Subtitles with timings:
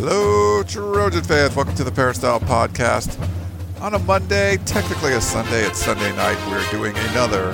[0.00, 1.56] Hello, Trojan fans.
[1.56, 3.18] Welcome to the Peristyle Podcast.
[3.80, 6.38] On a Monday, technically a Sunday, it's Sunday night.
[6.48, 7.50] We're doing another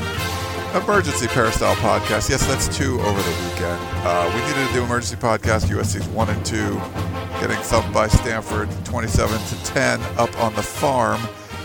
[0.74, 2.28] emergency Peristyle podcast.
[2.28, 3.80] Yes, that's two over the weekend.
[4.04, 5.70] Uh, we needed to do emergency podcast.
[5.70, 6.74] USC's one and two,
[7.40, 11.22] getting thumped by Stanford, 27 to 10, up on the farm.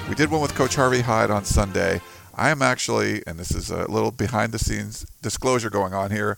[0.07, 1.99] We did one with Coach Harvey Hyde on Sunday.
[2.35, 6.37] I am actually, and this is a little behind the scenes disclosure going on here.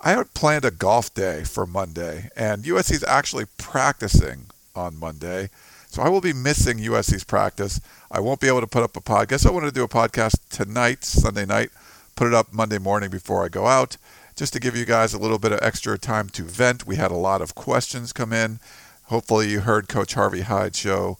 [0.00, 5.50] I had planned a golf day for Monday, and USC is actually practicing on Monday.
[5.88, 7.80] So I will be missing USC's practice.
[8.10, 9.44] I won't be able to put up a podcast.
[9.44, 11.70] I wanted to do a podcast tonight, Sunday night,
[12.14, 13.96] put it up Monday morning before I go out,
[14.36, 16.86] just to give you guys a little bit of extra time to vent.
[16.86, 18.60] We had a lot of questions come in.
[19.06, 21.18] Hopefully, you heard Coach Harvey Hyde show.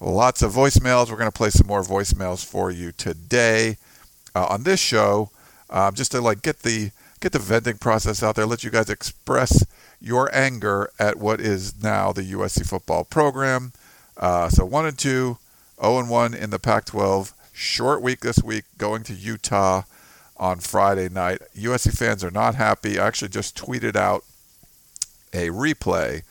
[0.00, 1.10] Lots of voicemails.
[1.10, 3.78] We're going to play some more voicemails for you today
[4.34, 5.30] uh, on this show,
[5.70, 8.88] um, just to like get the get the venting process out there, let you guys
[8.88, 9.64] express
[10.00, 13.72] your anger at what is now the USC football program.
[14.16, 15.38] Uh, so one and two,
[15.80, 17.32] zero and one in the Pac-12.
[17.52, 19.82] Short week this week, going to Utah
[20.36, 21.42] on Friday night.
[21.56, 22.98] USC fans are not happy.
[22.98, 24.24] I actually just tweeted out
[25.32, 26.22] a replay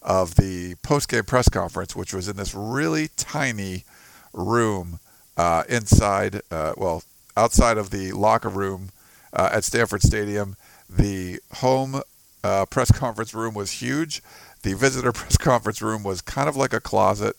[0.00, 3.84] of the post-game press conference, which was in this really tiny
[4.32, 5.00] room
[5.36, 7.02] uh, inside, uh, well,
[7.36, 8.90] outside of the locker room
[9.32, 10.56] uh, at Stanford Stadium.
[10.88, 12.00] The home
[12.44, 14.22] uh, press conference room was huge.
[14.62, 17.36] The visitor press conference room was kind of like a closet.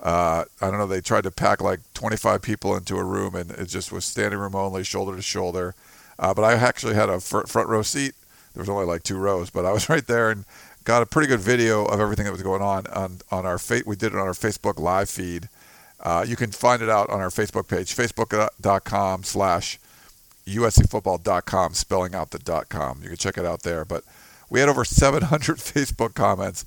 [0.00, 0.86] Uh, I don't know.
[0.86, 4.38] They tried to pack like 25 people into a room, and it just was standing
[4.38, 5.74] room only, shoulder to shoulder.
[6.18, 8.14] Uh, but I actually had a fr- front row seat.
[8.54, 10.44] There was only like two rows, but I was right there and
[10.84, 13.82] got a pretty good video of everything that was going on on on our fa-
[13.86, 15.48] we did it on our Facebook live feed.
[16.00, 19.78] Uh, you can find it out on our Facebook page, facebook.com slash
[20.46, 23.00] uscfootball.com, spelling out the dot com.
[23.02, 23.84] You can check it out there.
[23.84, 24.04] But
[24.50, 26.64] we had over 700 Facebook comments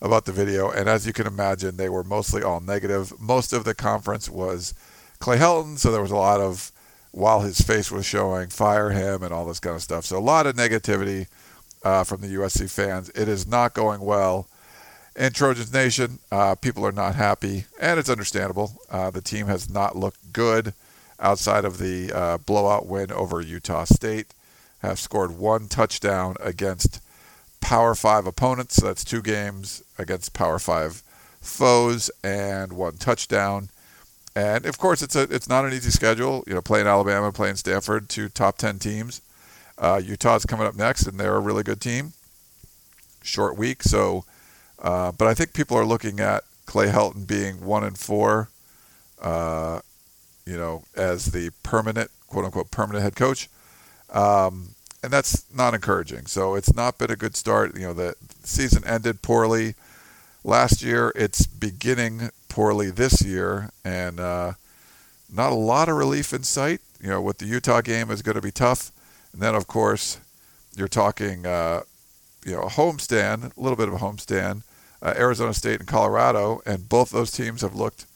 [0.00, 3.12] about the video, and as you can imagine, they were mostly all negative.
[3.20, 4.74] Most of the conference was
[5.18, 6.70] Clay Helton, so there was a lot of,
[7.10, 10.04] while his face was showing, fire him and all this kind of stuff.
[10.04, 11.26] So a lot of negativity
[11.82, 13.10] uh, from the USC fans.
[13.10, 14.46] It is not going well
[15.16, 16.18] in Trojans Nation.
[16.30, 18.72] Uh, people are not happy, and it's understandable.
[18.90, 20.74] Uh, the team has not looked good
[21.20, 24.34] outside of the uh, blowout win over Utah State,
[24.80, 27.00] have scored one touchdown against
[27.60, 28.76] Power Five opponents.
[28.76, 31.02] So that's two games against Power Five
[31.40, 33.70] foes and one touchdown.
[34.36, 36.44] And of course, it's a it's not an easy schedule.
[36.46, 39.20] You know, playing Alabama, playing Stanford, two top ten teams.
[39.76, 42.12] Uh, Utah's coming up next, and they're a really good team.
[43.22, 44.24] Short week, so.
[44.80, 48.48] Uh, but I think people are looking at Clay Helton being one and four.
[49.20, 49.80] Uh,
[50.48, 53.48] you know, as the permanent, quote unquote, permanent head coach.
[54.10, 54.70] Um,
[55.02, 56.26] and that's not encouraging.
[56.26, 57.76] So it's not been a good start.
[57.76, 59.74] You know, the season ended poorly
[60.42, 61.12] last year.
[61.14, 64.52] It's beginning poorly this year, and uh,
[65.32, 66.80] not a lot of relief in sight.
[67.00, 68.90] You know, with the Utah game is going to be tough,
[69.32, 70.18] and then of course
[70.74, 71.82] you're talking, uh,
[72.44, 74.62] you know, a homestand, a little bit of a homestand,
[75.02, 78.06] uh, Arizona State and Colorado, and both those teams have looked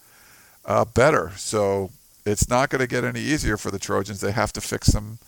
[0.65, 1.33] uh, better.
[1.37, 1.91] So
[2.25, 4.21] it's not going to get any easier for the Trojans.
[4.21, 5.19] They have to fix some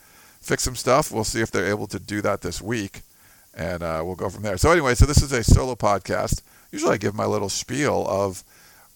[0.41, 1.11] fix some stuff.
[1.11, 3.01] We'll see if they're able to do that this week,
[3.53, 4.57] and uh, we'll go from there.
[4.57, 6.41] So anyway, so this is a solo podcast.
[6.71, 8.43] Usually, I give my little spiel of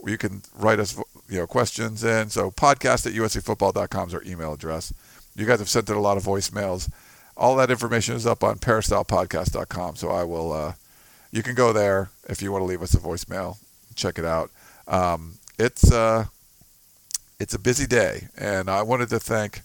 [0.05, 2.29] you can write us you know questions in.
[2.29, 4.93] So podcast at uscfootball.com is our email address.
[5.35, 6.91] You guys have sent in a lot of voicemails.
[7.37, 9.95] All that information is up on peristylepodcast.com.
[9.95, 10.51] So I will.
[10.51, 10.73] Uh,
[11.31, 13.57] you can go there if you want to leave us a voicemail.
[13.95, 14.49] Check it out.
[14.87, 16.25] Um, it's uh,
[17.39, 19.61] it's a busy day, and I wanted to thank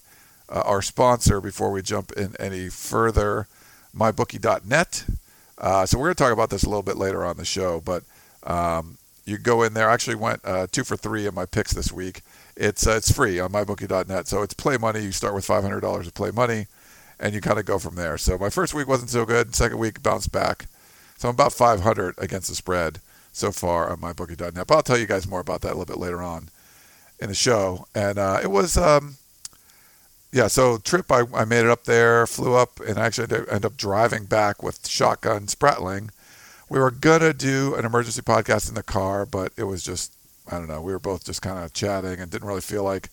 [0.49, 3.47] uh, our sponsor before we jump in any further,
[3.95, 5.05] mybookie.net.
[5.57, 7.81] Uh, so we're going to talk about this a little bit later on the show,
[7.81, 8.03] but
[8.43, 9.89] um, you go in there.
[9.89, 12.21] I actually went uh, two for three in my picks this week.
[12.55, 15.01] It's uh, it's free on mybookie.net, so it's play money.
[15.01, 16.67] You start with $500 of play money,
[17.19, 18.17] and you kind of go from there.
[18.17, 19.53] So my first week wasn't so good.
[19.53, 20.67] Second week bounced back.
[21.17, 22.99] So I'm about 500 against the spread
[23.31, 24.67] so far on mybookie.net.
[24.67, 26.49] But I'll tell you guys more about that a little bit later on
[27.25, 29.17] in the show, and uh, it was um,
[30.31, 30.47] yeah.
[30.47, 34.25] So trip, I, I made it up there, flew up, and actually ended up driving
[34.25, 36.09] back with shotgun Spratling.
[36.69, 40.13] We were gonna do an emergency podcast in the car, but it was just
[40.49, 40.81] I don't know.
[40.81, 43.09] We were both just kind of chatting and didn't really feel like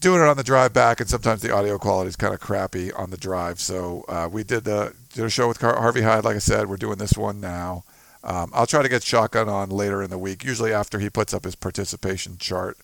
[0.00, 1.00] doing it on the drive back.
[1.00, 3.60] And sometimes the audio quality is kind of crappy on the drive.
[3.60, 6.24] So uh, we did the did a show with Harvey Hyde.
[6.24, 7.84] Like I said, we're doing this one now.
[8.22, 11.32] Um, I'll try to get Shotgun on later in the week, usually after he puts
[11.32, 12.76] up his participation chart.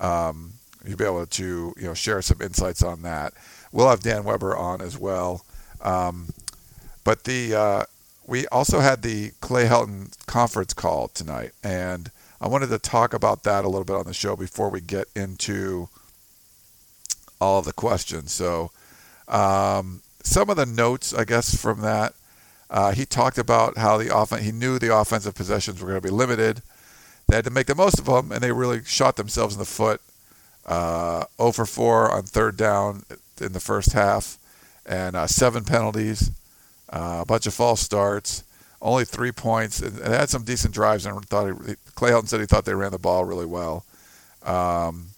[0.00, 0.54] Um,
[0.84, 3.34] you'll be able to you know share some insights on that.
[3.72, 5.44] We'll have Dan Weber on as well.
[5.82, 6.28] Um,
[7.04, 7.84] but the uh,
[8.26, 12.10] we also had the Clay Helton conference call tonight, and
[12.40, 15.08] I wanted to talk about that a little bit on the show before we get
[15.14, 15.88] into
[17.40, 18.32] all of the questions.
[18.32, 18.70] So,
[19.28, 22.14] um, some of the notes, I guess, from that,
[22.68, 24.44] uh, he talked about how the offense.
[24.44, 26.62] He knew the offensive possessions were going to be limited.
[27.30, 29.64] They had to make the most of them, and they really shot themselves in the
[29.64, 30.00] foot.
[30.66, 33.04] Uh, 0 for 4 on third down
[33.40, 34.36] in the first half,
[34.84, 36.32] and uh, seven penalties,
[36.92, 38.42] uh, a bunch of false starts,
[38.82, 41.06] only three points, and, and had some decent drives.
[41.06, 43.84] And thought he, Clay Helton said he thought they ran the ball really well.
[44.42, 45.10] Um,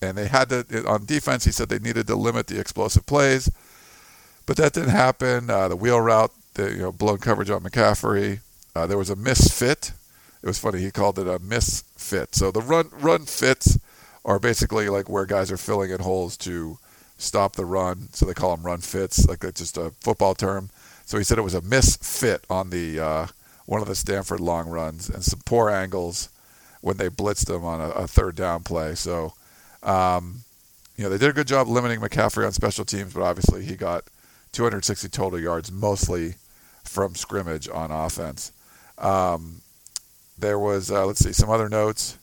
[0.00, 1.44] and they had to on defense.
[1.44, 3.50] He said they needed to limit the explosive plays,
[4.46, 5.50] but that didn't happen.
[5.50, 8.40] Uh, the wheel route, the you know blown coverage on McCaffrey.
[8.74, 9.92] Uh, there was a misfit.
[10.44, 10.80] It was funny.
[10.80, 12.34] He called it a misfit.
[12.34, 13.78] So the run run fits
[14.26, 16.76] are basically like where guys are filling in holes to
[17.16, 18.08] stop the run.
[18.12, 20.68] So they call them run fits, like that's just a football term.
[21.06, 23.26] So he said it was a misfit on the uh,
[23.64, 26.28] one of the Stanford long runs and some poor angles
[26.82, 28.94] when they blitzed him on a, a third down play.
[28.96, 29.32] So
[29.82, 30.40] um,
[30.98, 33.76] you know, they did a good job limiting McCaffrey on special teams, but obviously he
[33.76, 34.04] got
[34.52, 36.34] 260 total yards, mostly
[36.82, 38.52] from scrimmage on offense.
[38.98, 39.62] Um,
[40.38, 42.18] there was, uh, let's see, some other notes.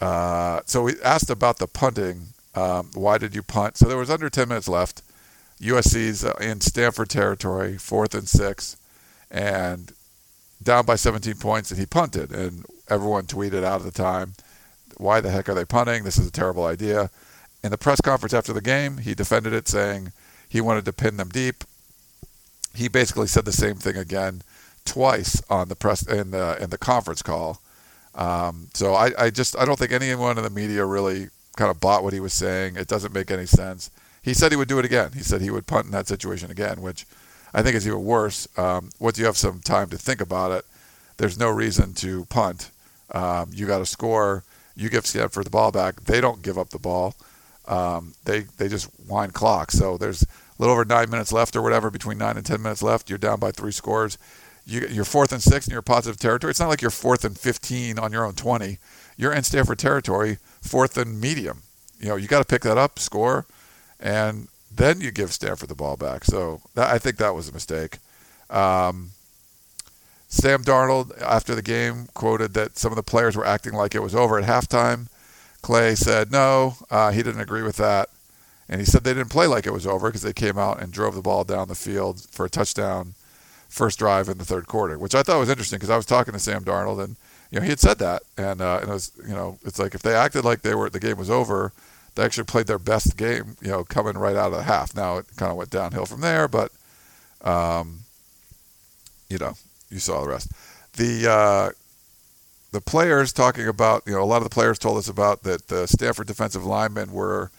[0.00, 2.28] Uh, so we asked about the punting.
[2.54, 3.76] Um, why did you punt?
[3.76, 5.02] So there was under 10 minutes left.
[5.60, 8.76] USC's uh, in Stanford territory, fourth and six,
[9.30, 9.92] and
[10.62, 12.30] down by 17 points, and he punted.
[12.30, 14.34] And everyone tweeted out at the time,
[14.98, 16.04] why the heck are they punting?
[16.04, 17.10] This is a terrible idea.
[17.62, 20.12] In the press conference after the game, he defended it, saying
[20.48, 21.64] he wanted to pin them deep.
[22.74, 24.42] He basically said the same thing again
[24.86, 27.60] twice on the press in the in the conference call.
[28.14, 31.80] Um, so I, I just I don't think anyone in the media really kind of
[31.80, 32.76] bought what he was saying.
[32.76, 33.90] It doesn't make any sense.
[34.22, 35.12] He said he would do it again.
[35.12, 37.06] He said he would punt in that situation again, which
[37.52, 38.48] I think is even worse.
[38.58, 40.64] Um, once you have some time to think about it,
[41.18, 42.70] there's no reason to punt.
[43.12, 44.42] Um, you got to score
[44.76, 46.04] you give Stanford the ball back.
[46.04, 47.14] They don't give up the ball.
[47.66, 49.72] Um, they they just wind clock.
[49.72, 50.26] So there's a
[50.58, 53.08] little over nine minutes left or whatever, between nine and ten minutes left.
[53.08, 54.18] You're down by three scores.
[54.66, 56.50] You, you're fourth and six in your positive territory.
[56.50, 58.78] It's not like you're fourth and 15 on your own 20.
[59.16, 61.62] You're in Stanford territory, fourth and medium.
[62.00, 63.46] You know, you got to pick that up, score,
[64.00, 66.24] and then you give Stanford the ball back.
[66.24, 67.98] So that, I think that was a mistake.
[68.50, 69.10] Um,
[70.28, 74.02] Sam Darnold, after the game, quoted that some of the players were acting like it
[74.02, 75.06] was over at halftime.
[75.62, 78.10] Clay said no, uh, he didn't agree with that.
[78.68, 80.92] And he said they didn't play like it was over because they came out and
[80.92, 83.14] drove the ball down the field for a touchdown
[83.68, 86.32] first drive in the third quarter, which I thought was interesting because I was talking
[86.32, 87.16] to Sam Darnold and
[87.50, 89.94] you know he had said that, and, uh, and it was you know it's like
[89.94, 91.72] if they acted like they were the game was over,
[92.14, 94.94] they actually played their best game, you know, coming right out of the half.
[94.94, 96.72] Now it kind of went downhill from there, but
[97.42, 98.00] um,
[99.28, 99.54] you know
[99.90, 100.50] you saw the rest.
[100.94, 101.70] The uh,
[102.72, 105.68] the players talking about you know a lot of the players told us about that
[105.68, 107.50] the Stanford defensive linemen were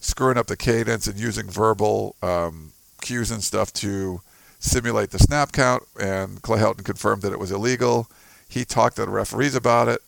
[0.00, 4.20] screwing up the cadence and using verbal um, cues and stuff to
[4.64, 5.82] simulate the snap count.
[6.00, 8.08] And Clay Helton confirmed that it was illegal.
[8.48, 10.00] He talked to the referees about it.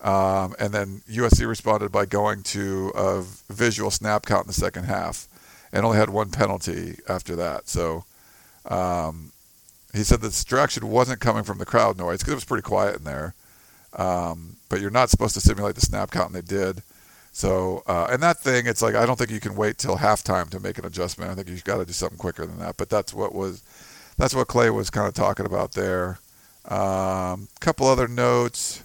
[0.00, 3.22] Um, and then USC responded by going to a
[3.52, 5.26] visual snap count in the second half
[5.72, 7.68] and only had one penalty after that.
[7.68, 8.04] So
[8.66, 9.32] um,
[9.92, 12.96] he said the distraction wasn't coming from the crowd noise because it was pretty quiet
[12.96, 13.34] in there.
[13.94, 16.82] Um, but you're not supposed to simulate the snap count, and they did.
[17.32, 20.50] So, uh, and that thing, it's like I don't think you can wait till halftime
[20.50, 21.30] to make an adjustment.
[21.30, 22.76] I think you've got to do something quicker than that.
[22.76, 23.62] But that's what was,
[24.18, 26.18] that's what Clay was kind of talking about there.
[26.66, 28.82] A um, couple other notes.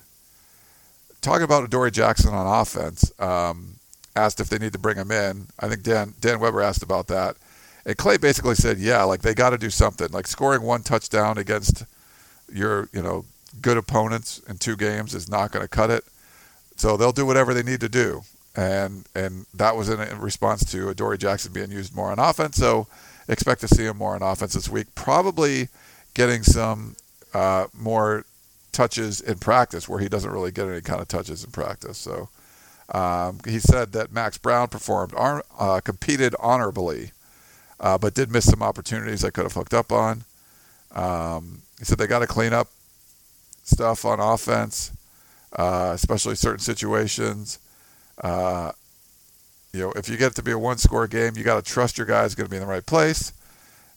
[1.22, 3.12] Talking about Adoree Jackson on offense.
[3.20, 3.76] Um,
[4.16, 5.48] asked if they need to bring him in.
[5.60, 7.36] I think Dan Dan Weber asked about that.
[7.86, 10.10] And Clay basically said, yeah, like they got to do something.
[10.12, 11.84] Like scoring one touchdown against
[12.52, 13.26] your, you know,
[13.62, 16.04] good opponents in two games is not going to cut it.
[16.78, 18.22] So they'll do whatever they need to do.
[18.56, 22.56] And and that was in, response to Adoree Jackson being used more on offense.
[22.56, 22.88] So
[23.28, 24.94] expect to see him more on offense this week.
[24.96, 25.70] Probably
[26.14, 26.96] getting some
[27.34, 28.26] uh, more
[28.72, 31.98] touches in practice where he doesn't really get any kind of touches in practice.
[31.98, 32.30] So
[32.94, 37.12] um, he said that Max Browne performed, uh, competed honorably
[37.80, 40.24] uh, but did miss some opportunities they could have hooked up on.
[40.94, 42.70] Um, he said they got to clean up
[43.64, 44.92] stuff on offense.
[45.56, 47.60] uh, especially certain situations.
[49.74, 51.98] You know, if you get it to be a one-score game, you got to trust
[51.98, 53.34] your guys going to be in the right place,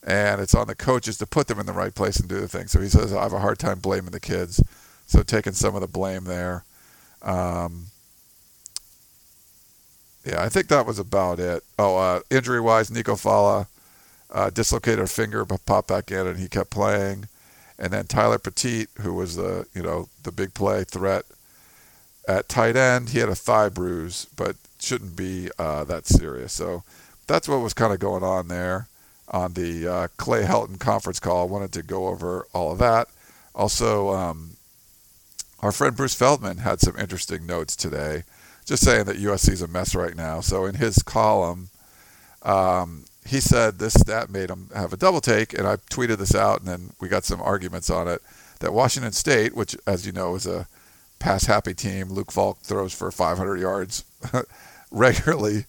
[0.03, 2.49] and it's on the coaches to put them in the right place and do the
[2.49, 2.67] thing.
[2.67, 4.63] So he says, I have a hard time blaming the kids,
[5.07, 6.65] so taking some of the blame there.
[7.21, 7.89] Um,
[10.25, 11.63] yeah, I think that was about it.
[11.79, 13.67] Oh, uh, injury-wise, Nico Falah
[14.31, 17.29] uh, dislocated a finger, but popped back in, and he kept playing.
[17.79, 21.27] And then Tyler Petite, who was the you know the big play threat
[22.27, 26.53] at tight end, he had a thigh bruise, but shouldn't be uh, that serious.
[26.53, 26.83] So
[27.27, 28.89] that's what was kind of going on there
[29.29, 31.43] on the uh, Clay Helton conference call.
[31.43, 33.09] I wanted to go over all of that.
[33.55, 34.51] Also, um,
[35.61, 38.25] our friend Bruce Feldman had some interesting notes today,
[38.65, 40.41] just saying that USC is a mess right now.
[40.41, 41.69] So in his column,
[42.43, 46.35] um, he said this stat made him have a double take, and I tweeted this
[46.35, 48.23] out, and then we got some arguments on it.
[48.61, 50.69] That Washington State, which, as you know, is a
[51.19, 54.05] pass happy team, Luke Falk throws for 500 yards
[54.91, 55.65] regularly.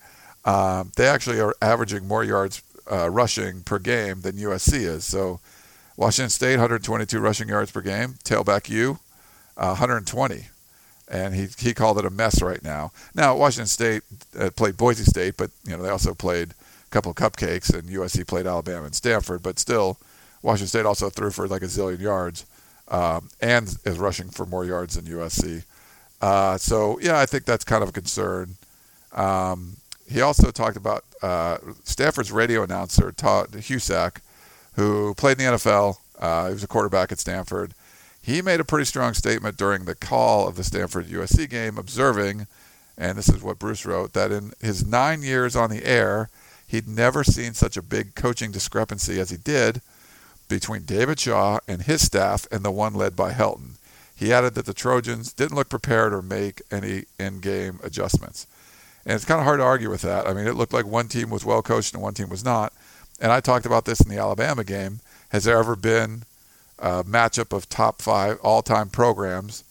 [0.45, 2.61] Um, they actually are averaging more yards
[2.91, 5.05] uh, rushing per game than USC is.
[5.05, 5.39] So
[5.97, 8.15] Washington State, 122 rushing yards per game.
[8.23, 8.99] Tailback U,
[9.57, 10.47] uh, 120.
[11.09, 12.91] And he, he called it a mess right now.
[13.15, 14.03] Now, Washington State
[14.37, 17.89] uh, played Boise State, but you know they also played a couple of cupcakes, and
[17.89, 19.41] USC played Alabama and Stanford.
[19.41, 19.97] But still,
[20.41, 22.45] Washington State also threw for like a zillion yards
[22.89, 25.63] um, and is rushing for more yards than USC.
[26.21, 28.55] Uh, so, yeah, I think that's kind of a concern.
[29.13, 29.77] Um,
[30.09, 34.21] he also talked about uh, Stanford's radio announcer, Todd Husak,
[34.75, 35.97] who played in the NFL.
[36.19, 37.73] Uh, he was a quarterback at Stanford.
[38.21, 42.47] He made a pretty strong statement during the call of the Stanford USC game, observing,
[42.97, 46.29] and this is what Bruce wrote, that in his nine years on the air,
[46.67, 49.81] he'd never seen such a big coaching discrepancy as he did
[50.47, 53.75] between David Shaw and his staff and the one led by Helton.
[54.15, 58.47] He added that the Trojans didn't look prepared or make any in game adjustments.
[59.05, 60.27] And it's kind of hard to argue with that.
[60.27, 62.73] I mean, it looked like one team was well coached and one team was not.
[63.19, 64.99] And I talked about this in the Alabama game.
[65.29, 66.23] Has there ever been
[66.79, 69.63] a matchup of top five all time programs?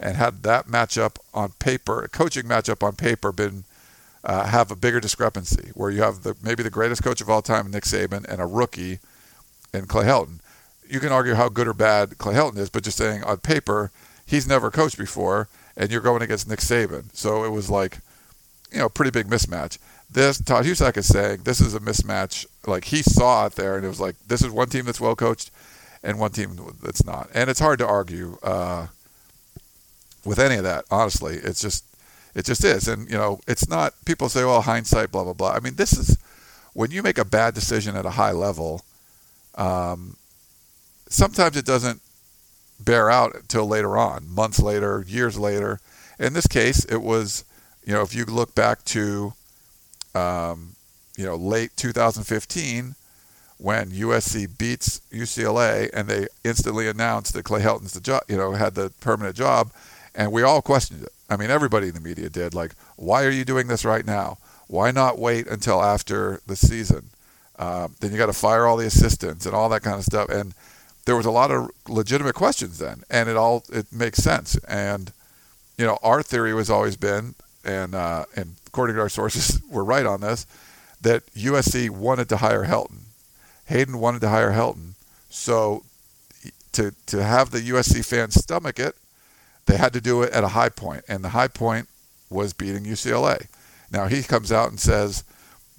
[0.00, 3.64] And had that matchup on paper, a coaching matchup on paper, been
[4.24, 7.42] uh, have a bigger discrepancy where you have the maybe the greatest coach of all
[7.42, 8.98] time, Nick Saban, and a rookie
[9.72, 10.38] in Clay Helton.
[10.88, 13.90] You can argue how good or bad Clay Helton is, but just saying on paper,
[14.26, 17.14] he's never coached before, and you're going against Nick Saban.
[17.14, 17.98] So it was like,
[18.70, 19.78] you know, pretty big mismatch.
[20.10, 22.46] This Todd Husak is saying this is a mismatch.
[22.66, 25.16] Like he saw it there, and it was like this is one team that's well
[25.16, 25.50] coached,
[26.02, 27.30] and one team that's not.
[27.34, 28.88] And it's hard to argue uh,
[30.26, 30.84] with any of that.
[30.90, 31.84] Honestly, it's just
[32.34, 32.88] it just is.
[32.88, 33.94] And you know, it's not.
[34.04, 36.18] People say, "Well, hindsight, blah blah blah." I mean, this is
[36.74, 38.82] when you make a bad decision at a high level
[39.56, 40.16] um,
[41.08, 42.00] sometimes it doesn't
[42.80, 45.80] bear out until later on, months later, years later.
[46.18, 47.44] In this case, it was,
[47.84, 49.32] you know, if you look back to,
[50.14, 50.74] um,
[51.16, 52.94] you know, late 2015
[53.58, 58.52] when USC beats UCLA and they instantly announced that Clay Helton's the job, you know,
[58.52, 59.70] had the permanent job,
[60.14, 61.12] and we all questioned it.
[61.30, 62.54] I mean, everybody in the media did.
[62.54, 64.38] Like, why are you doing this right now?
[64.66, 67.10] Why not wait until after the season?
[67.58, 70.28] Uh, then you got to fire all the assistants and all that kind of stuff.
[70.28, 70.54] And
[71.04, 74.56] there was a lot of legitimate questions then, and it all it makes sense.
[74.68, 75.12] And
[75.76, 79.84] you know, our theory was always been, and uh, and according to our sources, we're
[79.84, 80.46] right on this,
[81.00, 83.00] that USC wanted to hire Helton.
[83.66, 84.94] Haden wanted to hire Helton,
[85.30, 85.82] so
[86.72, 88.96] to to have the USC fans stomach it,
[89.66, 91.88] they had to do it at a high point, and the high point
[92.30, 93.46] was beating UCLA.
[93.90, 95.24] Now he comes out and says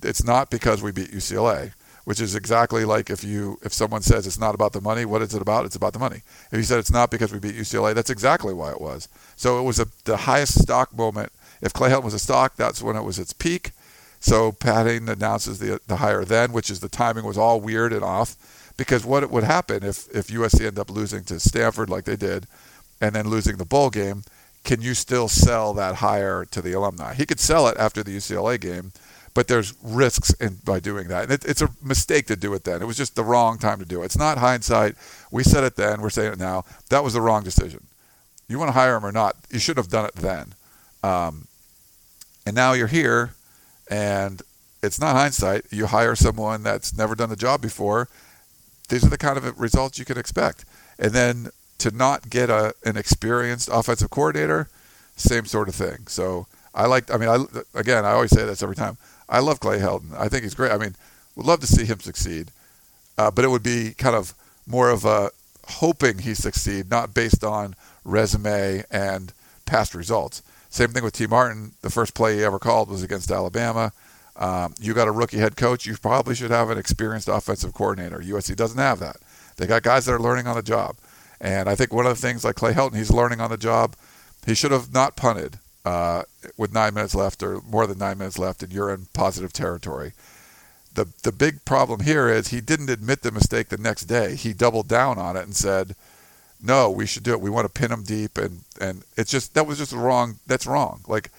[0.05, 1.73] it's not because we beat UCLA,
[2.05, 5.21] which is exactly like if you if someone says it's not about the money, what
[5.21, 5.65] is it about?
[5.65, 6.21] It's about the money.
[6.51, 9.07] If you said it's not because we beat UCLA, that's exactly why it was.
[9.35, 11.31] So it was a, the highest stock moment.
[11.61, 13.71] If Clay Helton was a stock, that's when it was its peak.
[14.19, 18.03] So Patting announces the the hire then, which is the timing was all weird and
[18.03, 18.35] off,
[18.77, 22.47] because what would happen if if USC ended up losing to Stanford like they did,
[23.01, 24.23] and then losing the bowl game?
[24.63, 27.13] Can you still sell that higher to the alumni?
[27.13, 28.93] He could sell it after the UCLA game
[29.33, 31.23] but there's risks in by doing that.
[31.23, 32.81] And it, it's a mistake to do it then.
[32.81, 34.05] It was just the wrong time to do it.
[34.05, 34.95] It's not hindsight.
[35.31, 36.01] We said it then.
[36.01, 36.65] We're saying it now.
[36.89, 37.87] That was the wrong decision.
[38.47, 39.35] You want to hire him or not?
[39.49, 40.53] You should have done it then.
[41.01, 41.47] Um,
[42.45, 43.33] and now you're here,
[43.89, 44.41] and
[44.81, 45.65] it's not hindsight.
[45.71, 48.09] You hire someone that's never done the job before.
[48.89, 50.65] These are the kind of results you can expect.
[50.99, 51.49] And then
[51.79, 54.69] to not get a an experienced offensive coordinator,
[55.15, 56.07] same sort of thing.
[56.07, 57.11] So I like.
[57.11, 58.97] I mean, I again, I always say this every time.
[59.33, 60.15] I love Clay Helton.
[60.15, 60.71] I think he's great.
[60.71, 60.95] I mean,
[61.35, 62.51] would love to see him succeed,
[63.17, 64.35] uh, but it would be kind of
[64.67, 65.31] more of a
[65.67, 67.75] hoping he succeed, not based on
[68.05, 69.33] resume and
[69.65, 70.43] past results.
[70.69, 71.71] Same thing with Tee Martin.
[71.81, 73.91] The first play he ever called was against Alabama.
[74.35, 75.87] Um, you got a rookie head coach.
[75.87, 78.19] You probably should have an experienced offensive coordinator.
[78.19, 79.17] USC doesn't have that.
[79.57, 80.97] They got guys that are learning on the job.
[81.41, 83.95] And I think one of the things like Clay Helton, he's learning on the job.
[84.45, 86.23] He should have not punted uh,
[86.57, 90.13] with nine minutes left or more than nine minutes left, and you're in positive territory.
[90.93, 94.35] The the big problem here is he didn't admit the mistake the next day.
[94.35, 95.95] He doubled down on it and said,
[96.61, 97.41] "No, we should do it.
[97.41, 100.39] We want to pin him deep." And and it's just that was just wrong.
[100.47, 101.01] That's wrong.
[101.07, 101.31] Like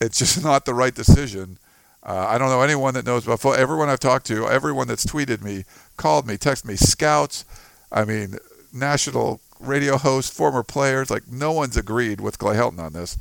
[0.00, 1.58] it's just not the right decision.
[2.02, 3.60] Uh, I don't know anyone that knows about football.
[3.60, 5.64] Everyone I've talked to, everyone that's tweeted me,
[5.98, 7.44] called me, texted me, scouts.
[7.92, 8.38] I mean,
[8.72, 13.18] national radio hosts, former players, like no one's agreed with Clay Helton on this.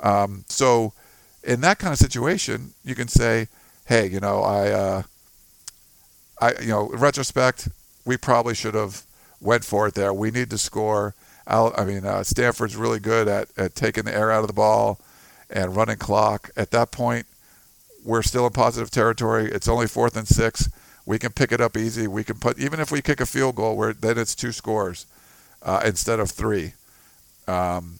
[0.00, 0.92] Um, so,
[1.42, 3.48] in that kind of situation, you can say,
[3.86, 5.02] "Hey, you know, I, uh,
[6.40, 7.68] I, you know, in retrospect,
[8.04, 9.02] we probably should have
[9.40, 10.12] went for it there.
[10.12, 11.14] We need to score."
[11.46, 15.00] I mean, uh, Stanford's really good at, at taking the air out of the ball
[15.50, 16.50] and running clock.
[16.56, 17.26] At that point,
[18.04, 19.50] we're still in positive territory.
[19.50, 20.70] It's only fourth and six.
[21.04, 22.06] We can pick it up easy.
[22.06, 25.06] We can put even if we kick a field goal, where then it's two scores
[25.62, 26.74] uh, instead of three.
[27.46, 27.98] Um,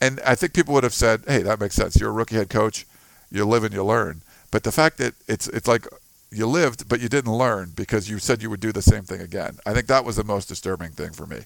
[0.00, 1.98] and I think people would have said, "Hey, that makes sense.
[1.98, 2.86] You're a rookie head coach.
[3.30, 5.86] You live and you learn." But the fact that it's it's like
[6.30, 9.20] you lived, but you didn't learn because you said you would do the same thing
[9.20, 9.58] again.
[9.66, 11.40] I think that was the most disturbing thing for me.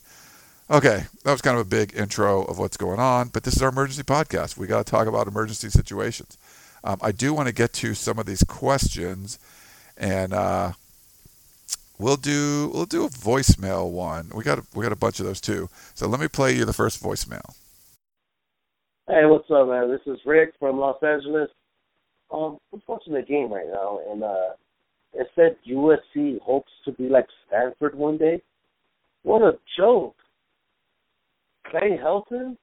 [0.70, 3.62] Okay, that was kind of a big intro of what's going on, but this is
[3.62, 4.56] our emergency podcast.
[4.56, 6.38] We got to talk about emergency situations.
[6.84, 9.38] Um, I do want to get to some of these questions,
[9.96, 10.72] and uh,
[12.02, 14.30] we'll do we'll do a voicemail one.
[14.34, 15.68] We got a, we got a bunch of those too.
[15.94, 17.54] So let me play you the first voicemail.
[19.08, 19.90] Hey, what's up, man?
[19.90, 21.48] This is Rick from Los Angeles.
[22.32, 24.50] Um, I'm watching the game right now, and uh,
[25.12, 28.42] it said USC hopes to be like Stanford one day.
[29.22, 30.16] What a joke!
[31.66, 32.56] Clay Helton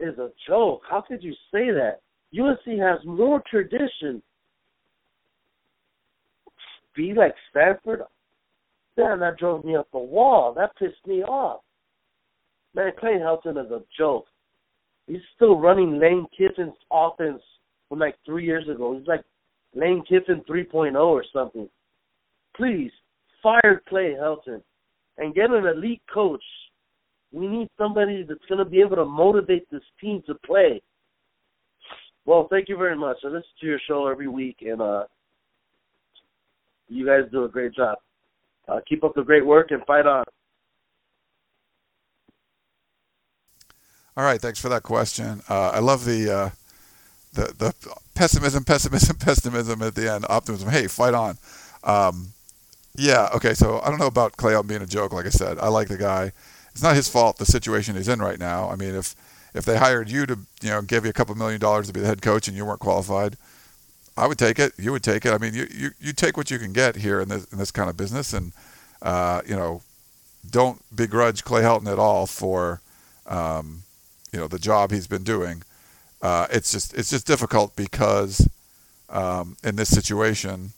[0.00, 0.80] is a joke.
[0.88, 2.00] How could you say that?
[2.34, 4.22] USC has more tradition.
[6.96, 8.02] Be like Stanford?
[9.00, 10.52] Man, that drove me up the wall.
[10.52, 11.62] That pissed me off.
[12.74, 14.26] Man, Clay Helton is a joke.
[15.06, 17.42] He's still running Lane Kiffin's offense
[17.88, 18.96] from like three years ago.
[18.96, 19.24] He's like
[19.74, 21.68] Lane Kiffin 3.0 or something.
[22.54, 22.92] Please,
[23.42, 24.60] fire Clay Helton
[25.16, 26.44] and get an elite coach.
[27.32, 30.82] We need somebody that's going to be able to motivate this team to play.
[32.26, 33.16] Well, thank you very much.
[33.24, 35.04] I listen to your show every week, and uh,
[36.88, 37.98] you guys do a great job.
[38.68, 40.24] Uh, keep up the great work and fight on.
[44.16, 45.40] All right, thanks for that question.
[45.48, 46.50] Uh, I love the, uh,
[47.32, 47.74] the the
[48.14, 50.68] pessimism, pessimism, pessimism at the end, optimism.
[50.68, 51.38] Hey, fight on.
[51.84, 52.28] Um,
[52.96, 53.54] yeah, okay.
[53.54, 55.12] So I don't know about Clay being a joke.
[55.12, 56.32] Like I said, I like the guy.
[56.72, 58.68] It's not his fault the situation he's in right now.
[58.68, 59.14] I mean, if
[59.54, 62.00] if they hired you to you know give you a couple million dollars to be
[62.00, 63.36] the head coach and you weren't qualified,
[64.20, 64.74] I would take it.
[64.78, 65.32] You would take it.
[65.32, 67.70] I mean, you you, you take what you can get here in this in this
[67.70, 68.52] kind of business, and
[69.00, 69.80] uh, you know,
[70.48, 72.82] don't begrudge Clay Helton at all for
[73.26, 73.82] um,
[74.30, 75.62] you know the job he's been doing.
[76.20, 78.46] Uh, it's just it's just difficult because
[79.08, 80.72] um, in this situation,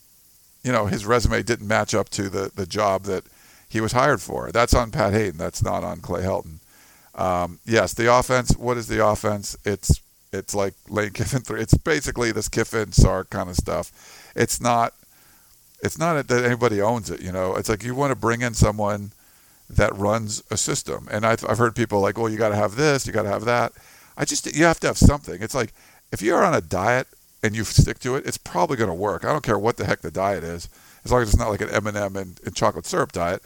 [0.62, 3.24] you know, his resume didn't match up to the the job that
[3.68, 4.52] he was hired for.
[4.52, 5.36] That's on Pat Haden.
[5.36, 6.58] That's not on Clay Helton.
[7.16, 8.56] Um, yes, the offense.
[8.56, 9.56] What is the offense?
[9.64, 10.00] It's
[10.32, 11.60] it's like Lane Kiffin three.
[11.60, 14.32] It's basically this Kiffin Sark kind of stuff.
[14.34, 14.94] It's not.
[15.82, 17.20] It's not that anybody owns it.
[17.20, 19.10] You know, it's like you want to bring in someone
[19.68, 21.08] that runs a system.
[21.10, 23.30] And I've, I've heard people like, well, you got to have this, you got to
[23.30, 23.72] have that.
[24.16, 25.42] I just you have to have something.
[25.42, 25.72] It's like
[26.12, 27.08] if you're on a diet
[27.42, 29.24] and you stick to it, it's probably going to work.
[29.24, 30.68] I don't care what the heck the diet is,
[31.04, 33.42] as long as it's not like an M&M and, and chocolate syrup diet.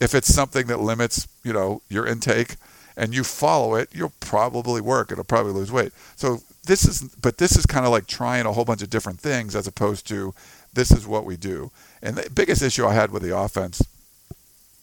[0.00, 2.56] If it's something that limits, you know, your intake
[2.98, 5.12] and you follow it, you'll probably work.
[5.12, 5.92] It'll probably lose weight.
[6.16, 9.20] So this is, but this is kind of like trying a whole bunch of different
[9.20, 10.34] things as opposed to
[10.74, 11.70] this is what we do.
[12.02, 13.80] And the biggest issue I had with the offense,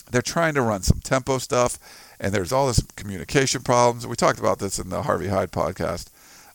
[0.10, 1.78] they're trying to run some tempo stuff,
[2.18, 4.08] and there's all this communication problems.
[4.08, 6.08] We talked about this in the Harvey Hyde podcast.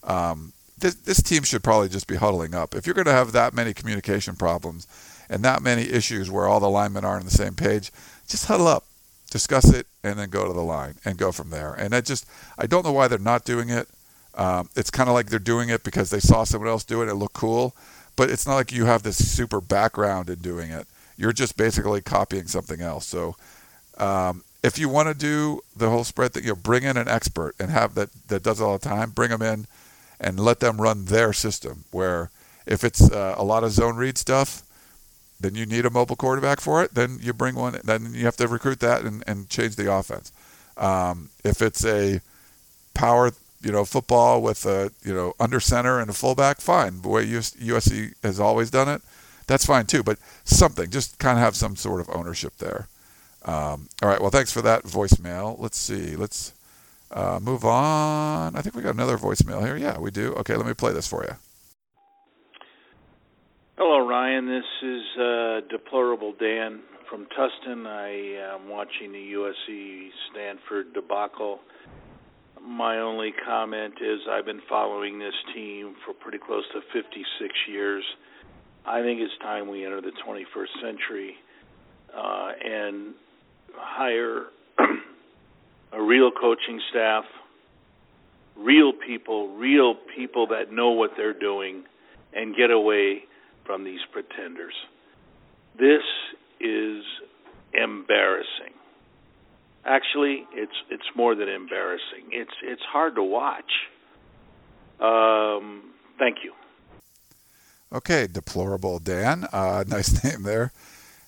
[0.03, 2.73] Um, this, this team should probably just be huddling up.
[2.73, 4.87] If you're going to have that many communication problems
[5.29, 7.91] and that many issues where all the linemen aren't on the same page,
[8.27, 8.85] just huddle up
[9.31, 11.73] discuss it, and then go to the line and go from there.
[11.73, 12.27] And I just,
[12.59, 13.87] I don't know why they're not doing it.
[14.35, 17.09] Um, it's kind of like they're doing it because they saw someone else do it.
[17.09, 17.75] It looked cool,
[18.15, 20.85] but it's not like you have this super background in doing it.
[21.17, 23.05] You're just basically copying something else.
[23.07, 23.35] So,
[23.97, 27.07] um, if you want to do the whole spread thing, you know, bring in an
[27.07, 29.09] expert and have that that does it all the time.
[29.11, 29.65] Bring them in
[30.19, 31.85] and let them run their system.
[31.91, 32.29] Where
[32.65, 34.63] if it's uh, a lot of zone read stuff,
[35.41, 36.93] then you need a mobile quarterback for it.
[36.93, 37.79] Then you bring one.
[37.83, 40.31] Then you have to recruit that and, and change the offense.
[40.77, 42.21] Um, if it's a
[42.93, 47.01] power you know, football with a you know under center and a fullback, fine.
[47.01, 49.01] The way USC has always done it,
[49.47, 50.03] that's fine too.
[50.03, 52.87] But something, just kind of have some sort of ownership there.
[53.43, 54.21] Um, all right.
[54.21, 55.59] Well, thanks for that voicemail.
[55.59, 56.15] Let's see.
[56.15, 56.53] Let's
[57.11, 58.55] uh, move on.
[58.55, 59.77] I think we got another voicemail here.
[59.77, 60.33] Yeah, we do.
[60.35, 61.35] Okay, let me play this for you.
[63.83, 64.45] Hello, Ryan.
[64.45, 67.87] This is uh, Deplorable Dan from Tustin.
[67.87, 71.61] I am watching the USC Stanford debacle.
[72.63, 78.03] My only comment is I've been following this team for pretty close to 56 years.
[78.85, 81.33] I think it's time we enter the 21st century
[82.15, 83.15] uh, and
[83.73, 84.43] hire
[85.91, 87.23] a real coaching staff,
[88.55, 91.83] real people, real people that know what they're doing,
[92.35, 93.23] and get away
[93.71, 94.73] from these pretenders.
[95.79, 96.03] This
[96.59, 97.05] is
[97.73, 98.73] embarrassing.
[99.85, 102.31] Actually, it's it's more than embarrassing.
[102.31, 103.71] It's it's hard to watch.
[104.99, 106.53] Um, thank you.
[107.93, 109.47] Okay, deplorable Dan.
[109.53, 110.73] Uh, nice name there.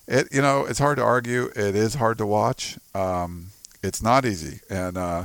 [0.06, 1.44] It you know it's hard to argue.
[1.56, 2.78] It is hard to watch.
[2.94, 3.46] Um,
[3.82, 5.24] it's not easy, and uh,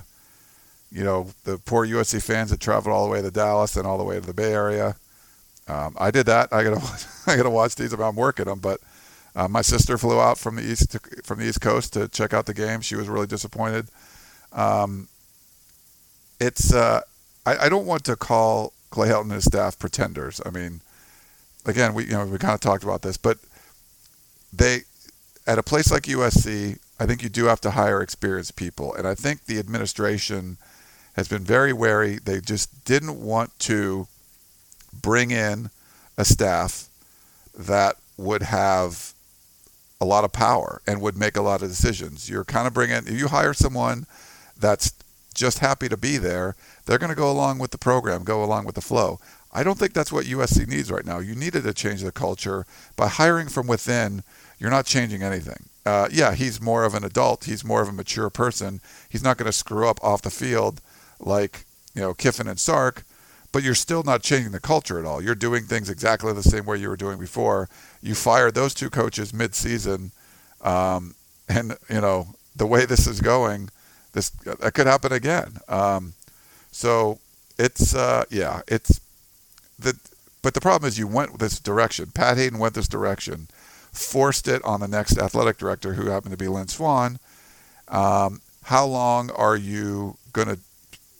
[0.89, 3.97] you know the poor USC fans that traveled all the way to Dallas and all
[3.97, 4.95] the way to the Bay Area.
[5.69, 6.51] Um, I did that.
[6.51, 6.81] I gotta
[7.27, 7.93] I gotta watch these.
[7.93, 8.79] If I'm working them, but
[9.35, 12.33] uh, my sister flew out from the east to, from the East Coast to check
[12.33, 12.81] out the game.
[12.81, 13.87] She was really disappointed.
[14.51, 15.07] Um,
[16.39, 17.01] it's uh,
[17.45, 20.41] I, I, don't want to call Clay Helton and his staff pretenders.
[20.43, 20.81] I mean,
[21.65, 23.37] again, we you know we kind of talked about this, but
[24.51, 24.81] they
[25.45, 29.07] at a place like USC, I think you do have to hire experienced people, and
[29.07, 30.57] I think the administration
[31.13, 32.17] has been very wary.
[32.17, 34.07] They just didn't want to
[34.93, 35.69] bring in
[36.17, 36.89] a staff
[37.57, 39.13] that would have
[40.01, 42.29] a lot of power and would make a lot of decisions.
[42.29, 44.05] You're kind of bringing, if you hire someone
[44.57, 44.93] that's
[45.33, 48.65] just happy to be there, they're going to go along with the program, go along
[48.65, 49.19] with the flow.
[49.51, 51.19] I don't think that's what USC needs right now.
[51.19, 52.65] You needed to change the culture.
[52.95, 54.23] By hiring from within,
[54.59, 55.65] you're not changing anything.
[55.85, 57.45] Uh, yeah, he's more of an adult.
[57.45, 58.79] He's more of a mature person.
[59.09, 60.81] He's not going to screw up off the field
[61.19, 63.03] like you know Kiffin and Sark,
[63.51, 65.21] but you're still not changing the culture at all.
[65.21, 67.69] You're doing things exactly the same way you were doing before.
[68.01, 70.11] You fired those two coaches mid-season,
[70.61, 71.15] um,
[71.47, 73.69] and you know the way this is going,
[74.13, 75.57] this that could happen again.
[75.67, 76.13] Um,
[76.71, 77.19] so
[77.57, 78.99] it's uh, yeah, it's
[79.77, 79.97] the
[80.41, 82.11] but the problem is you went this direction.
[82.13, 83.47] Pat Haden went this direction,
[83.91, 87.19] forced it on the next athletic director, who happened to be Lynn Swann.
[87.87, 90.59] Um, how long are you going to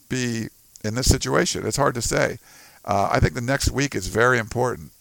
[0.07, 0.49] be
[0.83, 1.65] in this situation?
[1.65, 2.37] It's hard to say.
[2.85, 4.91] Uh, I think the next week is very important.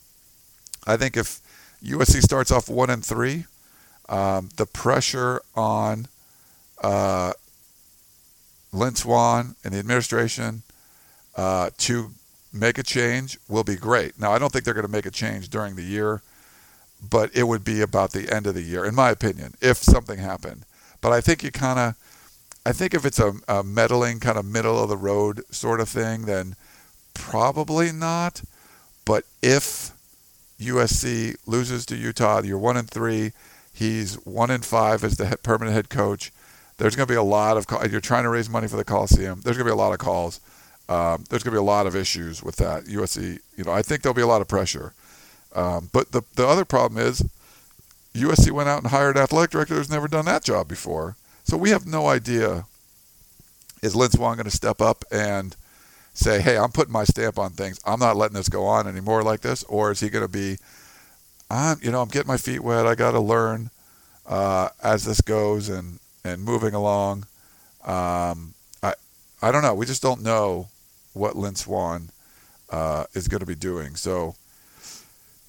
[0.86, 1.40] I think if
[1.82, 3.44] USC starts off one and three,
[4.08, 6.08] um, the pressure on
[6.82, 7.32] uh,
[8.72, 10.62] Lynn Swann and the administration
[11.36, 12.10] uh, to
[12.52, 14.18] make a change will be great.
[14.18, 16.22] Now, I don't think they're going to make a change during the year,
[17.08, 20.18] but it would be about the end of the year, in my opinion, if something
[20.18, 20.64] happened.
[21.00, 21.94] But I think you kind of
[22.66, 25.88] I think if it's a, a meddling kind of middle of the road sort of
[25.88, 26.54] thing, then
[27.14, 28.42] probably not.
[29.04, 29.92] But if
[30.60, 33.32] USC loses to Utah, you're one and three.
[33.72, 36.32] He's one and five as the permanent head coach.
[36.78, 37.90] There's going to be a lot of.
[37.90, 39.40] You're trying to raise money for the Coliseum.
[39.42, 40.40] There's going to be a lot of calls.
[40.88, 42.84] Um, there's going to be a lot of issues with that.
[42.84, 44.94] USC, you know, I think there'll be a lot of pressure.
[45.54, 47.24] Um, but the the other problem is,
[48.14, 51.16] USC went out and hired an athletic director who's never done that job before.
[51.48, 52.66] So we have no idea.
[53.80, 55.56] Is Lynn Swann going to step up and
[56.12, 57.80] say, "Hey, I'm putting my stamp on things.
[57.86, 60.58] I'm not letting this go on anymore like this," or is he going to be,
[61.50, 62.86] "I'm, you know, I'm getting my feet wet.
[62.86, 63.70] I got to learn
[64.26, 67.24] uh, as this goes and and moving along."
[67.82, 68.92] Um, I
[69.40, 69.74] I don't know.
[69.74, 70.68] We just don't know
[71.14, 72.10] what Lynn Swann
[72.68, 73.96] uh, is going to be doing.
[73.96, 74.34] So,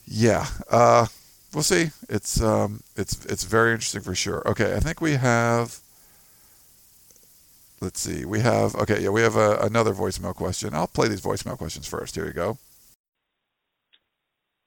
[0.07, 0.47] yeah.
[0.71, 1.07] Uh,
[1.53, 1.89] we'll see.
[2.07, 4.47] It's um, it's it's very interesting for sure.
[4.47, 5.81] Okay, I think we have
[7.81, 8.25] let's see.
[8.25, 10.73] We have okay, yeah, we have a, another voicemail question.
[10.73, 12.15] I'll play these voicemail questions first.
[12.15, 12.57] Here you go.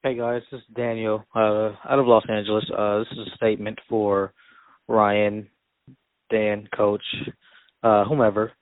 [0.03, 2.65] Hey guys, this is Daniel uh, out of Los Angeles.
[2.77, 4.33] Uh, this is a statement for
[4.89, 5.49] Ryan,
[6.31, 7.05] Dan, Coach,
[7.83, 8.53] uh, whomever.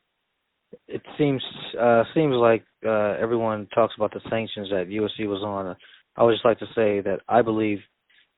[0.87, 1.43] It seems
[1.81, 5.75] uh, seems like uh, everyone talks about the sanctions that USC was on.
[6.17, 7.79] I would just like to say that I believe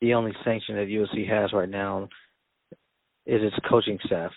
[0.01, 2.09] the only sanction that USC has right now
[3.27, 4.33] is its coaching staff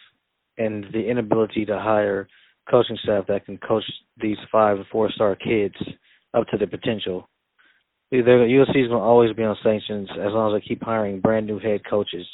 [0.57, 2.27] and the inability to hire
[2.69, 3.83] coaching staff that can coach
[4.21, 5.75] these five and four star kids
[6.33, 7.29] up to their potential.
[8.11, 11.19] The USC is going to always be on sanctions as long as they keep hiring
[11.19, 12.25] brand new head coaches.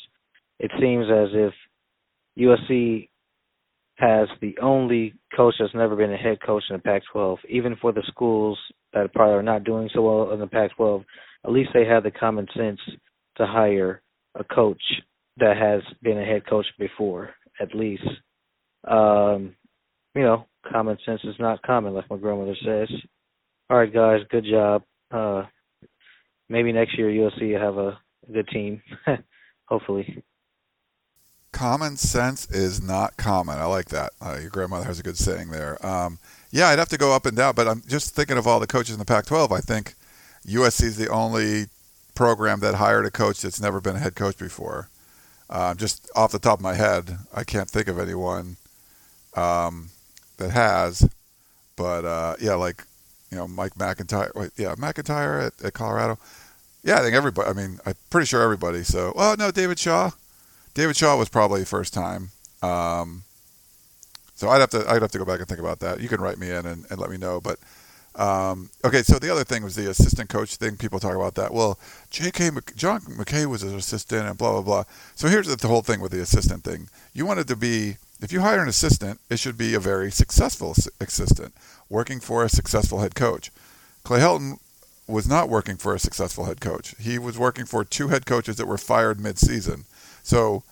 [0.60, 1.54] It seems as if
[2.38, 3.10] USC
[3.96, 7.38] has the only coach that's never been a head coach in the Pac-12.
[7.50, 8.58] Even for the schools
[8.94, 11.04] that probably are not doing so well in the Pac-12,
[11.46, 12.80] at least they have the common sense
[13.38, 14.02] to hire
[14.36, 14.82] a coach
[15.38, 17.32] that has been a head coach before,
[17.62, 18.04] at least.
[18.88, 19.56] Um,
[20.16, 22.90] you know, common sense is not common, like my grandmother says.
[23.70, 24.84] All right, guys, good job.
[25.12, 25.44] Uh,
[26.50, 28.00] maybe next year will see have a
[28.32, 28.82] good team,
[29.66, 30.24] hopefully.
[31.52, 33.60] Common sense is not common.
[33.60, 34.12] I like that.
[34.22, 35.86] Uh, your grandmother has a good saying there.
[35.86, 36.18] Um,
[36.50, 38.68] yeah, I'd have to go up and down, but I'm just thinking of all the
[38.68, 39.52] coaches in the Pac-12.
[39.52, 39.96] I think
[40.48, 41.66] USC is the only
[42.16, 44.90] program that hired a coach that's never been a head coach before.
[45.52, 48.56] Uh, just off the top of my head, I can't think of anyone
[49.36, 49.90] um,
[50.38, 51.08] that has.
[51.76, 52.86] But uh, yeah, like
[53.32, 54.34] you know, Mike McIntyre.
[54.36, 56.18] Wait, yeah, McIntyre at, at, Colorado.
[56.84, 57.50] Yeah, I think everybody.
[57.50, 58.84] I mean, I'm pretty sure everybody.
[58.84, 60.12] So, well, no, David Shaw.
[60.74, 62.30] David Shaw was probably first time.
[62.62, 63.24] Um,
[64.36, 66.00] so I'd have to I'd have to go back and think about that.
[66.00, 67.42] You can write me in and, and let me know.
[67.42, 67.60] But
[68.16, 70.76] um, okay, so the other thing was the assistant coach thing.
[70.76, 71.54] People talk about that.
[71.54, 72.52] Well, J.K.
[72.52, 74.84] Mc, John McKay was an assistant and blah blah blah.
[75.16, 76.90] So here's the whole thing with the assistant thing.
[77.14, 80.12] You want it to be if you hire an assistant, it should be a very
[80.12, 81.54] successful assistant
[81.90, 83.52] working for a successful head coach.
[84.04, 84.60] Clay Helton
[85.08, 86.96] was not working for a successful head coach.
[87.00, 89.86] He was working for two head coaches that were fired mid-season.
[90.24, 90.64] So,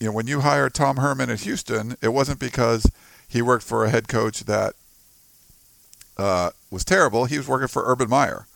[0.00, 2.90] you know, when you hire Tom Herman at Houston, it wasn't because
[3.28, 4.74] he worked for a head coach that
[6.18, 7.24] uh, was terrible.
[7.24, 8.46] He was working for Urban Meyer.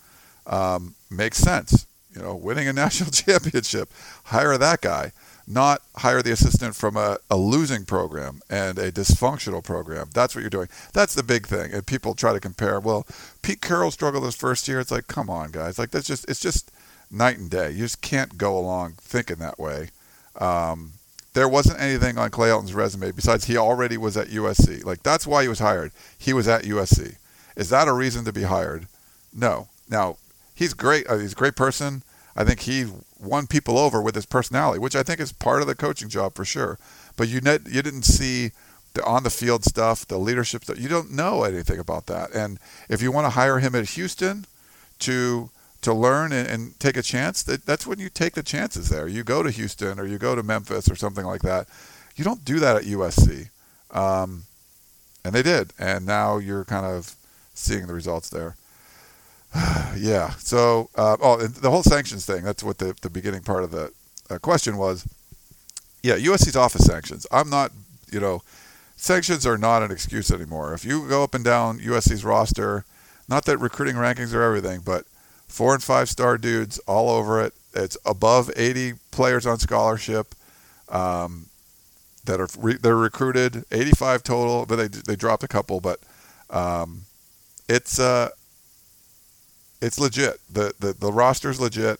[0.47, 1.87] Um, makes sense.
[2.15, 3.91] You know, winning a national championship,
[4.25, 5.13] hire that guy
[5.47, 10.09] not hire the assistant from a, a losing program and a dysfunctional program.
[10.15, 10.69] That's what you're doing.
[10.93, 11.73] That's the big thing.
[11.73, 12.81] And people try to compare.
[12.81, 13.07] Well,
[13.43, 14.81] Pete Carroll struggled his first year.
[14.81, 15.79] It's like, come on, guys.
[15.79, 16.71] Like that's just it's just
[17.11, 17.71] night and day.
[17.71, 19.91] You just can't go along thinking that way.
[20.37, 20.93] Um,
[21.35, 24.85] there wasn't anything on Clay Helton's resume besides he already was at USC.
[24.85, 25.93] Like that's why he was hired.
[26.19, 27.17] He was at USC.
[27.57, 28.87] Is that a reason to be hired?
[29.33, 29.69] No.
[29.89, 30.17] Now
[30.55, 31.07] he's great.
[31.09, 32.03] Uh, he's a great person.
[32.35, 32.87] I think he
[33.21, 36.35] won people over with his personality, which I think is part of the coaching job
[36.35, 36.79] for sure.
[37.17, 38.53] But you ne- you didn't see
[38.95, 40.81] the on the field stuff, the leadership stuff.
[40.81, 42.33] You don't know anything about that.
[42.35, 44.47] And if you want to hire him at Houston
[45.01, 45.51] to
[45.83, 49.09] to learn and, and take a chance, that, that's when you take the chances there.
[49.09, 51.67] You go to Houston or you go to Memphis or something like that.
[52.15, 53.49] You don't do that at USC.
[53.91, 54.45] Um,
[55.25, 55.73] and they did.
[55.79, 57.17] And now you're kind of
[57.55, 58.57] seeing the results there.
[59.97, 60.31] yeah.
[60.39, 62.43] So, uh, oh, the whole sanctions thing.
[62.43, 63.93] That's what the the beginning part of the
[64.31, 65.07] uh, question was.
[66.03, 67.27] Yeah, USC's office sanctions.
[67.31, 67.71] I'm not,
[68.11, 68.43] you know,
[68.97, 70.75] sanctions are not an excuse anymore.
[70.75, 72.85] If you go up and down USC's roster,
[73.29, 75.05] not that recruiting rankings are everything, but
[75.47, 77.55] four and five star dudes all over it.
[77.75, 80.35] It's above 80 players on scholarship
[80.89, 81.47] um,
[82.25, 83.65] that are re- they're recruited.
[83.71, 86.01] 85 total, but they they dropped a couple, but
[86.51, 87.03] um,
[87.73, 88.29] it's uh
[89.81, 90.41] it's legit.
[90.53, 91.99] The the the roster's legit.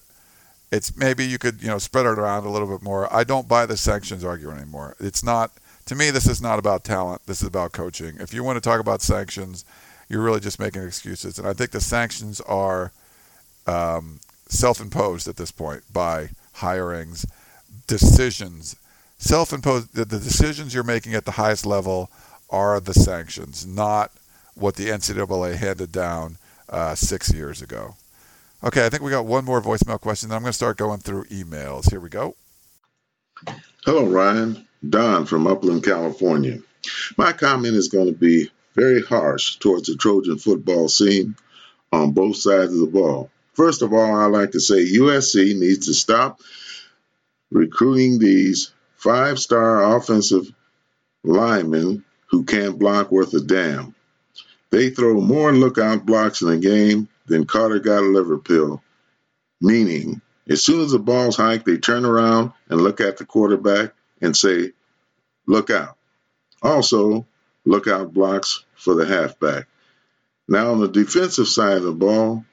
[0.71, 3.13] It's maybe you could you know spread it around a little bit more.
[3.13, 4.97] I don't buy the sanctions argument anymore.
[5.01, 5.51] It's not
[5.87, 6.11] to me.
[6.11, 7.23] This is not about talent.
[7.27, 8.17] This is about coaching.
[8.21, 9.65] If you want to talk about sanctions,
[10.09, 11.39] you're really just making excuses.
[11.39, 12.93] And I think the sanctions are
[13.67, 17.27] um, self-imposed at this point by hirings,
[17.87, 18.77] decisions,
[19.19, 19.95] self-imposed.
[19.95, 22.11] The, the decisions you're making at the highest level
[22.51, 24.13] are the sanctions, not
[24.55, 26.39] what the NCAA handed down
[26.69, 27.95] uh, six years ago.
[28.65, 30.29] Okay, I think we got one more voicemail question.
[30.29, 31.91] Then I'm going to start going through emails.
[31.91, 32.37] Here we go.
[33.85, 34.67] Hello, Ryan.
[34.89, 36.61] Don from Upland, California.
[37.17, 41.37] My comment is going to be very harsh towards the Trojan football scene
[41.93, 43.31] on both sides of the ball.
[43.55, 46.41] First of all, I like to say USC needs to stop
[47.51, 50.51] recruiting these five star offensive
[51.23, 53.95] linemen who can't block worth a damn.
[54.73, 58.83] They throw more lookout blocks in a game than Carter got a liver pill.
[59.61, 63.93] Meaning, as soon as the ball's hiked, they turn around and look at the quarterback
[64.23, 64.73] and say,
[65.47, 65.99] look out.
[66.63, 67.27] Also,
[67.67, 69.69] lookout blocks for the halfback.
[70.49, 72.47] Now, on the defensive side of the ball,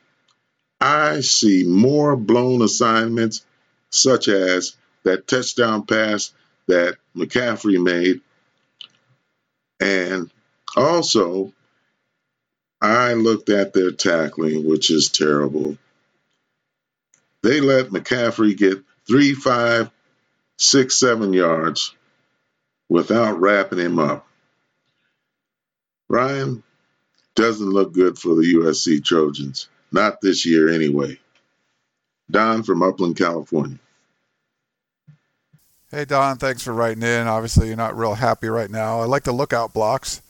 [0.82, 3.46] I see more blown assignments,
[3.92, 6.34] such as that touchdown pass
[6.68, 8.20] that McCaffrey made,
[9.80, 10.30] and
[10.76, 11.54] also
[12.82, 15.78] I looked at their tackling, which is terrible.
[17.44, 19.90] They let McCaffrey get three, five,
[20.58, 21.94] six, seven yards
[22.88, 24.28] without wrapping him up.
[26.08, 26.64] Ryan
[27.36, 29.70] doesn't look good for the USC Trojans.
[29.92, 31.20] Not this year, anyway.
[32.30, 33.80] Don from Upland, California.
[35.92, 37.28] Hey, Don, thanks for writing in.
[37.28, 39.00] Obviously, you're not real happy right now.
[39.02, 40.22] I like the lookout blocks.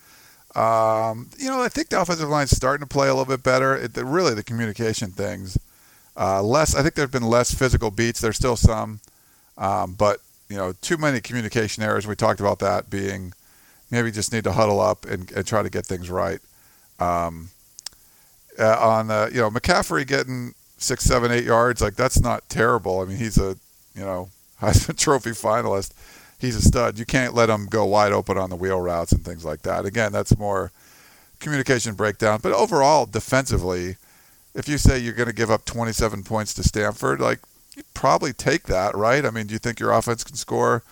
[0.56, 3.76] Um, you know, I think the offensive line's starting to play a little bit better.
[3.76, 5.58] It, the, really, the communication things.
[6.18, 6.76] Uh, less.
[6.76, 8.20] I think there's been less physical beats.
[8.20, 9.00] There's still some,
[9.58, 12.08] um, but you know, too many communication errors.
[12.08, 13.34] We talked about that being
[13.92, 16.40] maybe just need to huddle up and, and try to get things right.
[17.00, 17.50] Um,
[18.58, 23.00] uh, on you know McCaffrey getting six, seven, eight yards, like that's not terrible.
[23.00, 23.56] I mean, he's a
[23.96, 24.30] you know
[24.62, 25.94] Heisman Trophy finalist.
[26.40, 26.98] He's a stud.
[26.98, 29.86] You can't let him go wide open on the wheel routes and things like that.
[29.86, 30.72] Again, that's more
[31.40, 32.40] communication breakdown.
[32.42, 33.98] But overall, defensively,
[34.56, 37.40] if you say you're going to give up 27 points to Stanford, like
[37.76, 39.26] you probably take that, right?
[39.26, 40.84] I mean, do you think your offense can score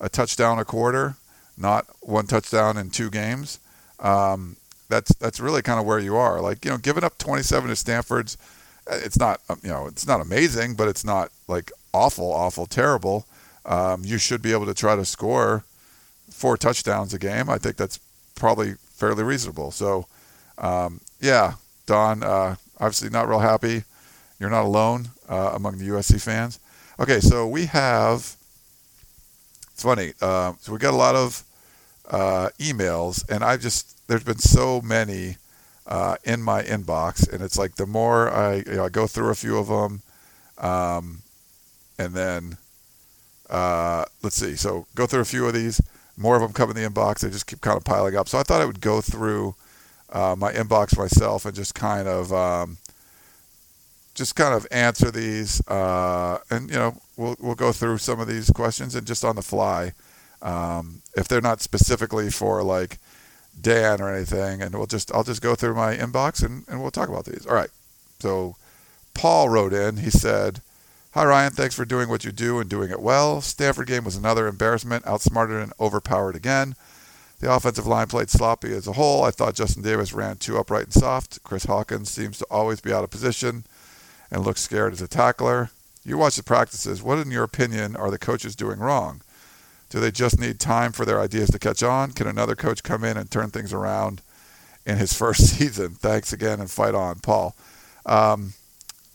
[0.00, 1.16] a touchdown a quarter,
[1.56, 3.58] not one touchdown in two games?
[4.00, 4.56] Um,
[4.88, 6.40] that's that's really kind of where you are.
[6.40, 8.36] Like you know, giving up 27 to Stanford's,
[8.90, 13.26] it's not um, you know it's not amazing, but it's not like awful, awful, terrible.
[13.66, 15.64] Um, you should be able to try to score
[16.30, 17.48] four touchdowns a game.
[17.48, 17.98] I think that's
[18.34, 19.70] probably fairly reasonable.
[19.70, 20.06] So,
[20.58, 21.54] um, yeah,
[21.86, 23.84] Don, uh, obviously not real happy.
[24.38, 26.60] You're not alone uh, among the USC fans.
[26.98, 28.36] Okay, so we have.
[29.72, 30.12] It's funny.
[30.20, 31.42] Uh, so we got a lot of
[32.10, 35.36] uh, emails, and I've just there's been so many
[35.86, 39.30] uh, in my inbox, and it's like the more I you know, I go through
[39.30, 40.02] a few of them,
[40.58, 41.22] um,
[41.98, 42.58] and then
[43.50, 44.56] uh, let's see.
[44.56, 45.80] So go through a few of these.
[46.16, 47.20] More of them come in the inbox.
[47.20, 48.28] They just keep kind of piling up.
[48.28, 49.54] So I thought I would go through
[50.12, 52.78] uh, my inbox myself and just kind of um,
[54.14, 55.66] just kind of answer these.
[55.68, 59.36] Uh, and you know, we'll we'll go through some of these questions and just on
[59.36, 59.92] the fly,
[60.40, 62.98] um, if they're not specifically for like
[63.60, 66.92] Dan or anything, and we'll just I'll just go through my inbox and, and we'll
[66.92, 67.44] talk about these.
[67.46, 67.70] All right.
[68.20, 68.56] So
[69.14, 69.98] Paul wrote in.
[69.98, 70.60] He said.
[71.14, 71.52] Hi, Ryan.
[71.52, 73.40] Thanks for doing what you do and doing it well.
[73.40, 76.74] Stanford game was another embarrassment, outsmarted and overpowered again.
[77.38, 79.22] The offensive line played sloppy as a whole.
[79.22, 81.40] I thought Justin Davis ran too upright and soft.
[81.44, 83.62] Chris Hawkins seems to always be out of position
[84.28, 85.70] and looks scared as a tackler.
[86.04, 87.00] You watch the practices.
[87.00, 89.20] What, in your opinion, are the coaches doing wrong?
[89.90, 92.10] Do they just need time for their ideas to catch on?
[92.10, 94.20] Can another coach come in and turn things around
[94.84, 95.90] in his first season?
[95.90, 97.54] Thanks again and fight on, Paul.
[98.04, 98.54] Um,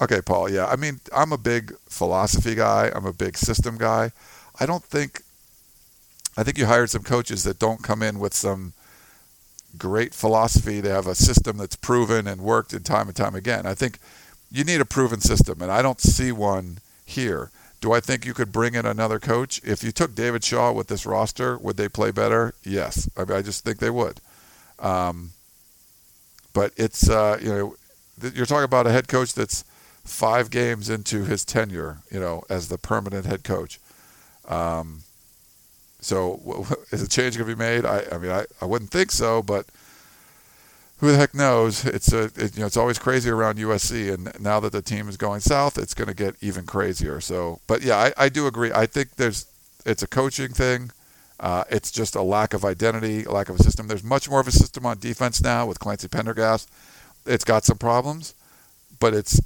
[0.02, 0.50] Okay, Paul.
[0.50, 2.92] Yeah, I mean, I'm a big philosophy guy.
[2.96, 4.12] I'm a big system guy.
[4.60, 5.22] I don't think.
[6.38, 8.74] I think you hired some coaches that don't come in with some
[9.78, 10.80] great philosophy.
[10.80, 13.66] They have a system that's proven and worked in time and time again.
[13.66, 14.00] I think
[14.50, 17.52] you need a proven system, and I don't see one here.
[17.82, 19.62] Do I think you could bring in another coach?
[19.64, 22.54] If you took David Shaw with this roster, would they play better?
[22.64, 23.10] Yes.
[23.18, 24.20] I, mean, I just think they would.
[24.80, 25.32] Um,
[26.54, 27.76] but it's uh, you know
[28.34, 29.64] you're talking about a head coach that's
[30.10, 33.80] five games into his tenure, you know, as the permanent head coach.
[34.48, 35.02] Um,
[36.02, 37.86] so is a change going to be made?
[37.86, 39.66] I, I mean, I, I wouldn't think so, but
[41.00, 41.86] who the heck knows?
[41.86, 45.08] It's a, it, you know, it's always crazy around USC, and now that the team
[45.08, 47.22] is going south, it's going to get even crazier.
[47.22, 48.72] So, but yeah, I, I do agree.
[48.74, 49.46] I think there's,
[49.86, 50.92] it's a coaching thing.
[51.40, 53.88] Uh, it's just a lack of identity, a lack of a system.
[53.88, 56.70] There's much more of a system on defense now with Clancy Pendergast.
[57.26, 58.34] It's got some problems,
[59.00, 59.40] but it's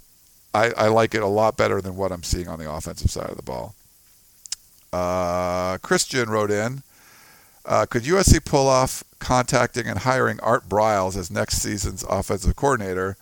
[0.53, 3.29] I, I like it a lot better than what I'm seeing on the offensive side
[3.29, 3.75] of the ball.
[4.91, 6.83] Uh, Christian wrote in,
[7.65, 13.17] uh, could USC pull off contacting and hiring Art Briles as next season's offensive coordinator,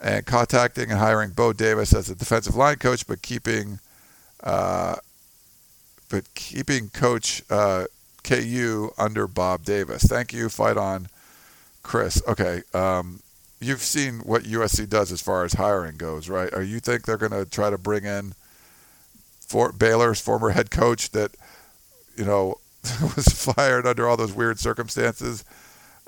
[0.00, 3.78] and contacting and hiring Bo Davis as a defensive line coach, but keeping,
[4.42, 4.96] uh,
[6.08, 7.84] but keeping Coach uh,
[8.24, 10.04] KU under Bo Davis?
[10.04, 10.48] Thank you.
[10.48, 11.08] Fight on,
[11.82, 12.22] Chris.
[12.26, 12.62] Okay.
[12.72, 13.20] Um,
[13.60, 16.52] you've seen what USC does as far as hiring goes, right?
[16.52, 18.34] Or you think they're going to try to bring in
[19.40, 21.32] for Baylor's former head coach that
[22.16, 22.56] you know
[23.16, 25.44] was fired under all those weird circumstances?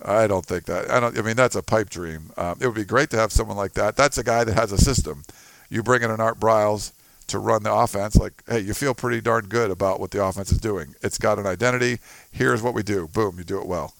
[0.02, 0.90] I don't think that.
[0.90, 1.18] I don't.
[1.18, 2.30] I mean, that's a pipe dream.
[2.36, 3.96] Um, it would be great to have someone like that.
[3.96, 5.24] That's a guy that has a system.
[5.68, 6.92] You bring in an Art Briles
[7.29, 8.16] to run the offense.
[8.16, 10.94] Like, hey, you feel pretty darn good about what the offense is doing.
[11.02, 11.98] It's got an identity.
[12.33, 13.08] Here's what we do.
[13.08, 13.94] Boom, you do it well.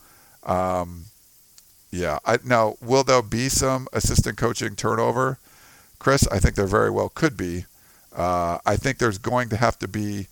[0.45, 1.05] Um,
[1.91, 2.19] yeah.
[2.25, 5.39] I, now, will there be some assistant coaching turnover,
[5.99, 6.27] Chris?
[6.29, 7.65] I think there very well could be.
[8.15, 10.27] Uh, I think there's going to have to be.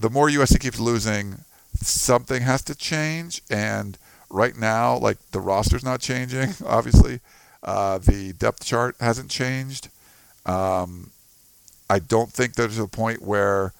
[0.00, 1.36] The more USC keeps losing,
[1.74, 3.42] something has to change.
[3.48, 3.96] And
[4.30, 6.54] right now, like the roster's not changing.
[6.66, 7.20] Obviously,
[7.62, 9.88] uh, the depth chart hasn't changed.
[10.46, 11.10] Um,
[11.88, 13.72] I don't think there's a point where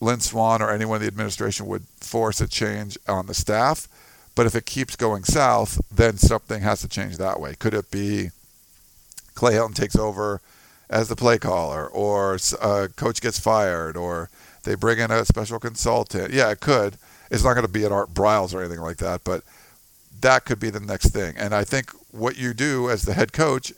[0.00, 3.88] Lynn Swann or anyone in the administration would force a change on the staff.
[4.38, 7.56] But if it keeps going south, then something has to change that way.
[7.56, 8.30] Could it be
[9.34, 10.40] Clay Helton takes over
[10.88, 14.30] as the play caller, or a uh, coach gets fired, or
[14.62, 16.32] they bring in a special consultant?
[16.32, 16.98] Yeah, it could.
[17.32, 19.42] It's not going to be an Art Briles or anything like that, but
[20.20, 21.34] that could be the next thing.
[21.36, 23.72] And I think what you do as the head coach,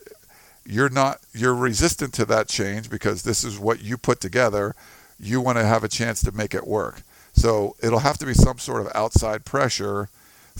[0.63, 4.75] you're not you're resistant to that change because this is what you put together.
[5.19, 7.01] You want to have a chance to make it work.
[7.33, 10.09] So it'll have to be some sort of outside pressure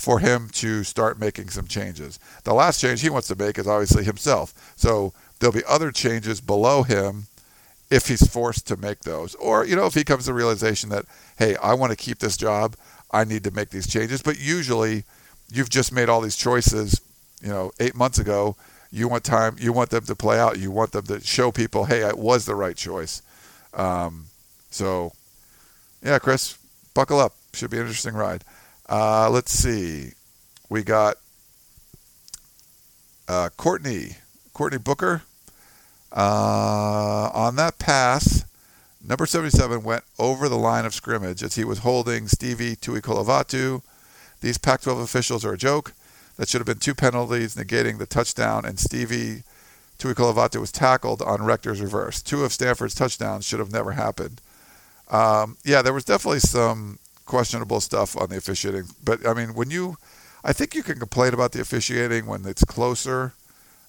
[0.02, 2.20] for him to start making some changes.
[2.44, 4.74] The last change he wants to make is obviously himself.
[4.76, 7.28] So there'll be other changes below him
[7.92, 9.36] if he's forced to make those.
[9.36, 11.06] Or, you know, if he comes to the realization that,
[11.38, 12.76] hey, I want to keep this job,
[13.12, 14.24] I need to make these changes.
[14.24, 15.04] But usually
[15.52, 17.00] you've just made all these choices,
[17.42, 18.56] you know, eight months ago.
[18.92, 21.86] You want time, you want them to play out, you want them to show people,
[21.86, 23.22] hey, it was the right choice.
[23.74, 24.26] Um,
[24.72, 25.14] so,
[26.04, 26.58] yeah, Chris,
[26.94, 27.36] buckle up.
[27.54, 28.44] Should be an interesting ride.
[28.90, 30.12] Uh, let's see.
[30.70, 31.18] We got
[33.28, 34.18] uh, Courtney,
[34.54, 35.24] Courtney Booker.
[36.12, 38.44] Uh, on that pass,
[39.06, 43.82] number 77 went over the line of scrimmage as he was holding Stevie Tuikolovatu.
[44.42, 45.94] These Pac 12 officials are a joke.
[46.38, 49.44] That should have been two penalties negating the touchdown, and Stevie
[50.00, 52.22] Tuikolovatu was tackled on Rector's reverse.
[52.22, 54.42] Two of Stanford's touchdowns should have never happened.
[55.10, 56.98] Um, yeah, there was definitely some
[57.32, 58.84] questionable stuff on the officiating.
[59.06, 59.96] But I mean, when you,
[60.44, 63.32] I think you can complain about the officiating when it's closer.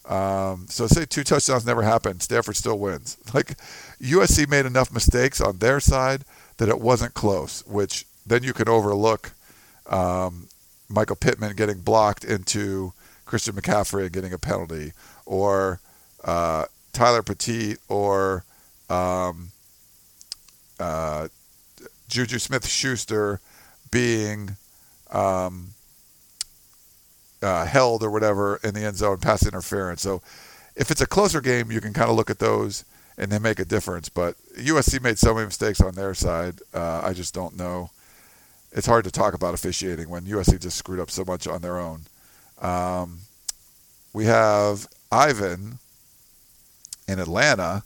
[0.09, 3.16] Um, so say two touchdowns never happened, Stanford still wins.
[3.34, 3.57] Like
[4.01, 6.24] USC made enough mistakes on their side
[6.59, 9.32] that it wasn't close, which then you can overlook
[9.90, 10.47] um,
[10.88, 12.93] Michael Pittman getting blocked into
[13.24, 14.93] Christian McCaffrey and getting a penalty,
[15.26, 15.80] or
[16.22, 18.45] uh, Tyler Petite, or
[18.88, 19.51] um,
[20.78, 21.26] uh,
[22.12, 23.40] Juju Smith Schuster
[23.90, 24.56] being
[25.10, 25.68] um,
[27.40, 30.02] uh, held or whatever in the end zone, pass interference.
[30.02, 30.20] So
[30.76, 32.84] if it's a closer game, you can kind of look at those
[33.16, 34.10] and they make a difference.
[34.10, 36.60] But USC made so many mistakes on their side.
[36.74, 37.90] Uh, I just don't know.
[38.72, 41.78] It's hard to talk about officiating when USC just screwed up so much on their
[41.78, 42.02] own.
[42.60, 43.20] Um,
[44.12, 45.78] we have Ivan
[47.08, 47.84] in Atlanta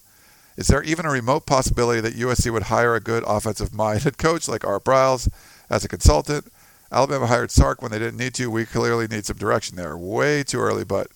[0.57, 4.49] is there even a remote possibility that USC would hire a good offensive minded coach
[4.49, 5.29] like Art Briles
[5.69, 6.51] as a consultant?
[6.91, 8.51] Alabama hired Sark when they didn't need to.
[8.51, 9.97] We clearly need some direction there.
[9.97, 11.09] Way too early, but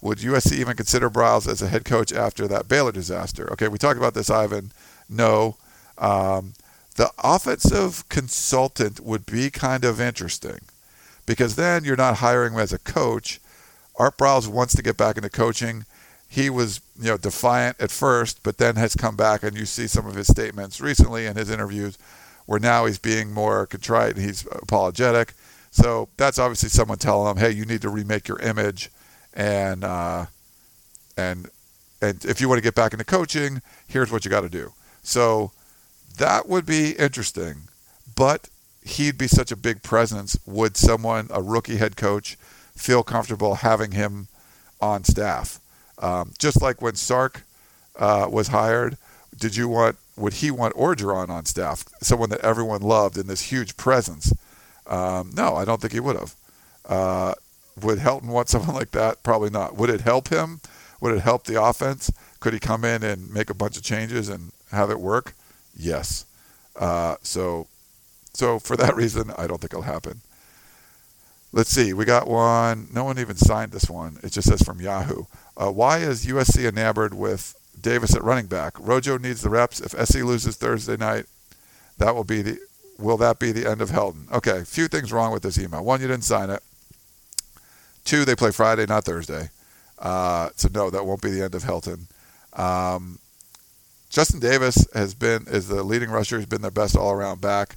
[0.00, 3.50] would USC even consider Briles as a head coach after that Baylor disaster?
[3.52, 4.70] Okay, we talked about this, Ivan.
[5.08, 5.56] No.
[5.96, 6.52] Um,
[6.96, 10.60] the offensive consultant would be kind of interesting
[11.26, 13.40] because then you're not hiring him as a coach.
[13.96, 15.84] Art Briles wants to get back into coaching
[16.28, 19.86] he was you know defiant at first, but then has come back, and you see
[19.86, 21.96] some of his statements recently in his interviews,
[22.46, 25.32] where now he's being more contrite and he's apologetic.
[25.70, 28.90] So that's obviously someone telling him, "Hey, you need to remake your image,
[29.32, 30.26] and uh,
[31.16, 31.48] and
[32.02, 34.72] and if you want to get back into coaching, here's what you got to do."
[35.02, 35.52] So
[36.18, 37.68] that would be interesting,
[38.14, 38.48] but
[38.84, 40.38] he'd be such a big presence.
[40.46, 42.36] Would someone, a rookie head coach,
[42.76, 44.28] feel comfortable having him
[44.80, 45.60] on staff?
[46.00, 47.42] Um, just like when Sark
[47.96, 48.96] uh, was hired,
[49.36, 53.52] did you want would he want Orgeron on staff, someone that everyone loved and this
[53.52, 54.32] huge presence?
[54.86, 56.34] Um, no, I don't think he would have.
[56.88, 57.34] Uh,
[57.80, 59.22] would Helton want someone like that?
[59.22, 59.76] Probably not.
[59.76, 60.60] Would it help him?
[61.00, 62.10] Would it help the offense?
[62.40, 65.34] Could he come in and make a bunch of changes and have it work?
[65.76, 66.24] Yes.
[66.74, 67.68] Uh, so,
[68.32, 70.20] so for that reason, I don't think it'll happen.
[71.52, 71.92] Let's see.
[71.92, 72.88] We got one.
[72.92, 74.18] No one even signed this one.
[74.22, 75.24] It just says from Yahoo.
[75.58, 78.74] Uh, why is USC enamored with Davis at running back?
[78.78, 79.80] Rojo needs the reps.
[79.80, 81.26] If SC loses Thursday night,
[81.98, 82.58] that will be the
[82.98, 84.30] will that be the end of Helton?
[84.32, 85.84] Okay, few things wrong with this email.
[85.84, 86.62] One, you didn't sign it.
[88.04, 89.50] Two, they play Friday, not Thursday.
[89.98, 92.06] Uh, so no, that won't be the end of Helton.
[92.58, 93.18] Um,
[94.08, 96.36] Justin Davis has been is the leading rusher.
[96.36, 97.76] He's been their best all around back.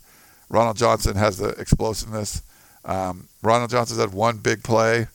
[0.50, 2.44] Ronald Johnson has the explosiveness.
[2.86, 5.08] Um, Ronald Johnson's had one big play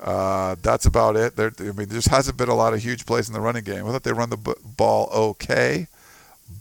[0.00, 1.36] uh, that's about it.
[1.36, 3.64] There, I mean, there just hasn't been a lot of huge plays in the running
[3.64, 3.86] game.
[3.86, 5.86] I thought they run the b- ball okay,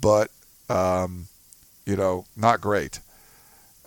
[0.01, 0.31] but
[0.69, 1.27] um,
[1.86, 2.99] you know, not great.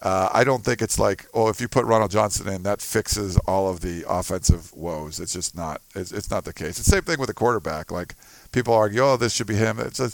[0.01, 3.37] Uh, I don't think it's like, oh, if you put Ronald Johnson in, that fixes
[3.39, 5.19] all of the offensive woes.
[5.19, 5.81] It's just not.
[5.95, 6.79] It's, it's not the case.
[6.79, 7.91] It's the same thing with the quarterback.
[7.91, 8.15] Like
[8.53, 9.81] people argue, oh, this should be him.
[9.81, 10.13] It's a,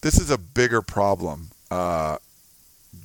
[0.00, 2.16] this is a bigger problem, uh,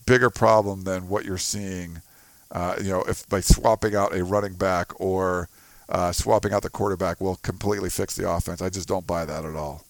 [0.06, 2.02] bigger problem than what you're seeing.
[2.50, 5.50] Uh, you know, if by swapping out a running back or
[5.92, 8.62] uh, swapping out the quarterback will completely fix the offense.
[8.62, 9.84] I just don't buy that at all.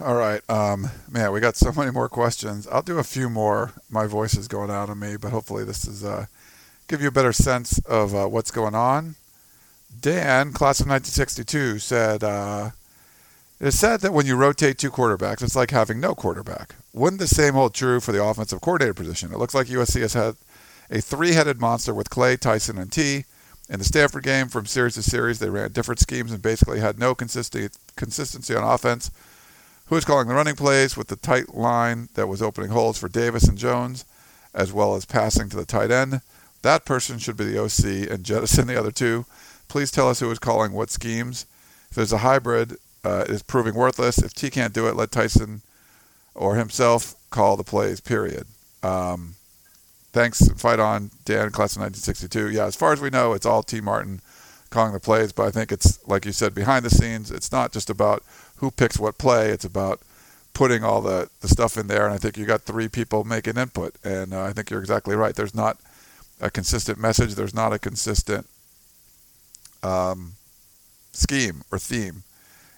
[0.00, 2.66] All right, um, man, we got so many more questions.
[2.66, 3.72] I'll do a few more.
[3.88, 6.26] My voice is going out of me, but hopefully this is uh,
[6.88, 9.14] give you a better sense of uh, what's going on.
[10.00, 12.70] Dan, class of 1962, said uh,
[13.60, 16.74] it is said that when you rotate two quarterbacks, it's like having no quarterback.
[16.92, 19.32] Wouldn't the same hold true for the offensive coordinator position?
[19.32, 20.34] It looks like USC has had
[20.90, 23.24] a three-headed monster with Clay, Tyson, and Tee
[23.72, 26.98] In the Stanford game, from series to series, they ran different schemes and basically had
[26.98, 29.10] no consistency on offense.
[29.86, 33.08] Who was calling the running plays with the tight line that was opening holes for
[33.08, 34.04] Davis and Jones,
[34.52, 36.20] as well as passing to the tight end?
[36.60, 39.24] That person should be the OC and jettison the other two.
[39.68, 41.46] Please tell us who is calling what schemes.
[41.88, 44.18] If there's a hybrid, uh, it is proving worthless.
[44.18, 45.62] If Tee can't do it, let Tyson
[46.34, 48.46] or himself call the plays, period.
[48.82, 49.36] Um,
[50.12, 52.50] thanks, fight on, Dan, class of 1962.
[52.50, 54.20] Yeah, as far as we know, it's all Tee Martin
[54.70, 57.30] calling the plays, but I think it's, like you said, behind the scenes.
[57.30, 58.22] It's not just about
[58.56, 60.00] who picks what play, it's about
[60.54, 62.04] putting all the, the stuff in there.
[62.04, 63.94] And I think you got three people making input.
[64.04, 65.34] And uh, I think you're exactly right.
[65.34, 65.78] There's not
[66.40, 68.46] a consistent message, there's not a consistent
[69.82, 70.32] um,
[71.12, 72.22] scheme or theme.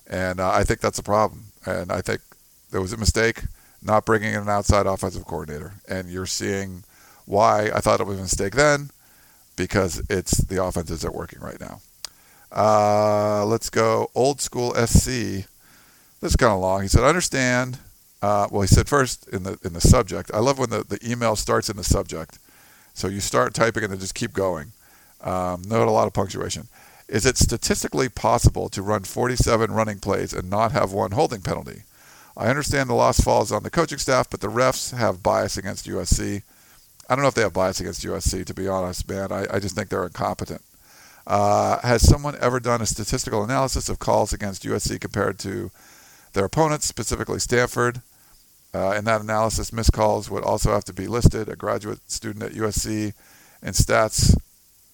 [0.07, 1.47] And uh, I think that's a problem.
[1.67, 2.21] And I think
[2.71, 3.43] there was a mistake
[3.83, 5.75] not bringing in an outside offensive coordinator.
[5.89, 6.85] And you're seeing
[7.27, 8.91] why I thought it was a mistake then,
[9.57, 11.81] because it's the offenses that are working right now.
[12.53, 15.47] Uh, let's go old school SC.
[16.21, 16.83] This is kind of long.
[16.83, 17.79] He said, understand.
[18.23, 20.31] Uh, well, he said first in the in the subject.
[20.33, 22.39] I love when the, the email starts in the subject.
[22.95, 24.73] So you start typing and then just keep going.
[25.21, 26.69] Um, note a lot of punctuation.
[27.09, 31.83] Is it statistically possible to run 47 running plays and not have one holding penalty?
[32.37, 35.87] I understand the loss falls on the coaching staff, but the refs have bias against
[35.87, 36.43] USC.
[37.09, 39.31] I don't know if they have bias against USC, to be honest, man.
[39.31, 40.63] I, I just think they're incompetent.
[41.27, 45.71] Uh, has someone ever done a statistical analysis of calls against USC compared to
[46.33, 48.01] their opponents, specifically Stanford?
[48.75, 51.49] Uh, in that analysis, missed calls would also have to be listed.
[51.49, 53.13] A graduate student at USC
[53.63, 54.37] in stats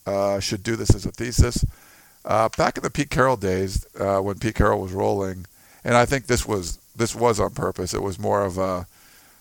[0.06, 1.64] uh, should do this as a thesis.
[2.24, 5.46] Uh, back in the Pete Carroll days, uh, when Pete Carroll was rolling,
[5.82, 7.94] and I think this was this was on purpose.
[7.94, 8.86] It was more of a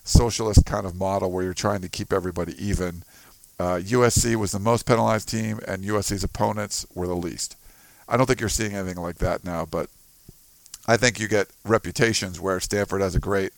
[0.04, 3.02] socialist kind of model where you're trying to keep everybody even.
[3.58, 7.56] USC uh, was the most penalized team, and USC's opponents were the least.
[8.08, 9.88] I don't think you're seeing anything like that now, but
[10.86, 13.52] I think you get reputations where Stanford has a great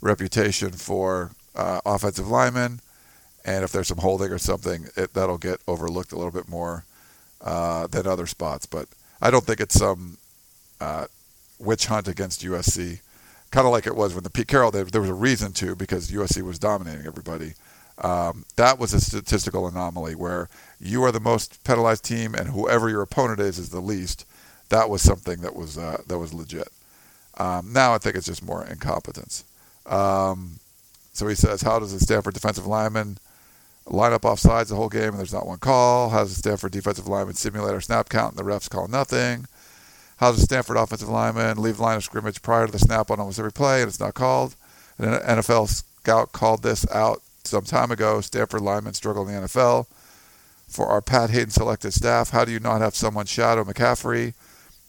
[0.00, 2.80] reputation for uh, offensive linemen,
[3.44, 6.84] and if there's some holding or something, it, that'll get overlooked a little bit more
[7.40, 8.66] uh, than other spots.
[8.66, 8.88] But
[9.22, 10.18] I don't think it's some
[10.80, 11.06] uh,
[11.58, 13.00] witch hunt against USC,
[13.56, 14.70] kind of like it was when the Pete Carroll.
[14.70, 17.54] There, there was a reason to because USC was dominating everybody.
[17.96, 22.90] Um, that was a statistical anomaly where you are the most penalized team, and whoever
[22.90, 24.26] your opponent is is the least.
[24.68, 26.68] That was something that was uh, that was legit.
[27.38, 29.44] Um, now I think it's just more incompetence.
[29.86, 30.58] Um,
[31.14, 33.16] so he says, how does the Stanford defensive lineman
[33.86, 36.10] line up off sides the whole game and there's not one call?
[36.10, 39.46] How does the Stanford defensive lineman simulate our snap count and the refs call nothing?
[40.16, 43.20] How does Stanford offensive lineman leave the line of scrimmage prior to the snap on
[43.20, 44.56] almost every play and it's not called?
[44.98, 48.20] An NFL scout called this out some time ago.
[48.20, 49.86] Stanford linemen struggle in the NFL.
[50.68, 54.34] For our Pat Haden selected staff, how do you not have someone shadow McCaffrey?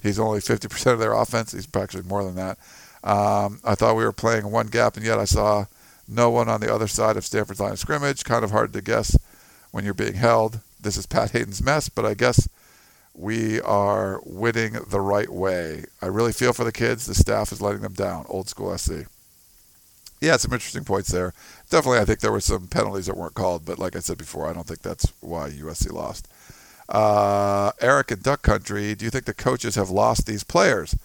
[0.02, 1.52] He's only 50% of their offense.
[1.52, 2.58] He's actually more than that.
[3.04, 5.66] Um, I thought we were playing one gap, and yet I saw
[6.08, 8.24] no one on the other side of Stanford's line of scrimmage.
[8.24, 9.18] Kind of hard to guess
[9.72, 10.60] when you're being held.
[10.80, 12.48] This is Pat Haden's mess, but I guess
[13.18, 15.86] we are winning the right way.
[16.02, 17.08] I really feel for the kids.
[17.08, 18.26] The staff is letting them down.
[18.30, 19.08] Old school SC.
[20.22, 21.34] Yeah, some interesting points there.
[21.70, 24.48] Definitely, I think there were some penalties that weren't called, but like I said before,
[24.48, 26.28] I don't think that's why USC lost.
[26.90, 30.96] Uh, Eric in Duck Country, do you think the coaches have lost these players?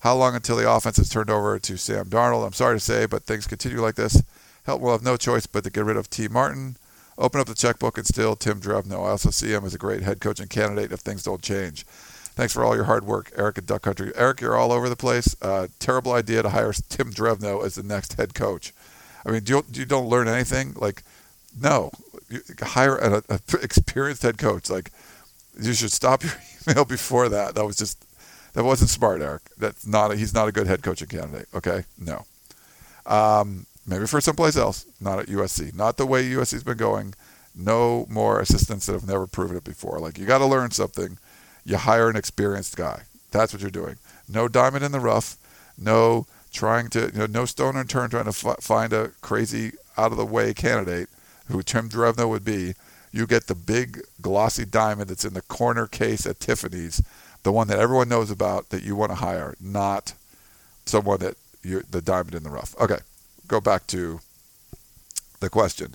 [0.00, 2.46] How long until the offense is turned over to Sam Darnold?
[2.46, 4.22] I'm sorry to say, but things continue like this.
[4.64, 6.76] Help will have no choice but to get rid of Tee Martin,
[7.20, 9.06] open up the checkbook, and still Tim Drevno.
[9.06, 11.84] I also see him as a great head coaching candidate if things don't change.
[11.84, 14.12] Thanks for all your hard work, Eric at Duck Country.
[14.14, 15.36] Eric, you're all over the place.
[15.42, 18.72] Uh, terrible idea to hire Tim Drevno as the next head coach.
[19.26, 20.74] I mean, do you, you don't learn anything?
[20.74, 21.02] Like,
[21.60, 21.90] no,
[22.28, 23.22] you hire an
[23.62, 24.70] experienced head coach.
[24.70, 24.90] Like,
[25.60, 26.32] you should stop your
[26.68, 27.54] email before that.
[27.54, 28.04] That was just
[28.54, 29.42] that wasn't smart, Eric.
[29.58, 30.12] That's not.
[30.12, 31.48] A, he's not a good head coaching candidate.
[31.54, 32.24] Okay, no.
[33.06, 35.74] Um, maybe for someplace else, not at USC.
[35.74, 37.14] Not the way USC's been going.
[37.54, 39.98] No more assistants that have never proven it before.
[39.98, 41.18] Like you got to learn something.
[41.64, 43.02] You hire an experienced guy.
[43.32, 43.96] That's what you're doing.
[44.28, 45.36] No diamond in the rough.
[45.76, 47.10] No trying to.
[47.12, 50.54] You know, no stone unturned trying to f- find a crazy out of the way
[50.54, 51.08] candidate
[51.48, 52.74] who Tim Drevno would be.
[53.12, 57.02] You get the big glossy diamond that's in the corner case at Tiffany's
[57.42, 60.14] the one that everyone knows about that you want to hire, not
[60.84, 62.74] someone that you the diamond in the rough.
[62.78, 62.98] Okay,
[63.50, 64.20] go back to
[65.40, 65.94] the question.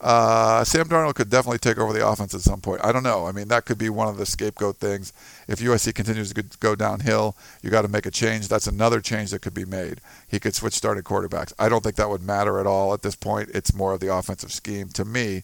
[0.00, 2.84] Uh, Sam Darnold could definitely take over the offense at some point.
[2.84, 3.26] I don't know.
[3.26, 5.12] I mean, that could be one of the scapegoat things.
[5.48, 8.48] If USC continues to go downhill, you got to make a change.
[8.48, 10.00] That's another change that could be made.
[10.28, 11.52] He could switch starting quarterbacks.
[11.58, 13.50] I don't think that would matter at all at this point.
[13.54, 15.42] It's more of the offensive scheme to me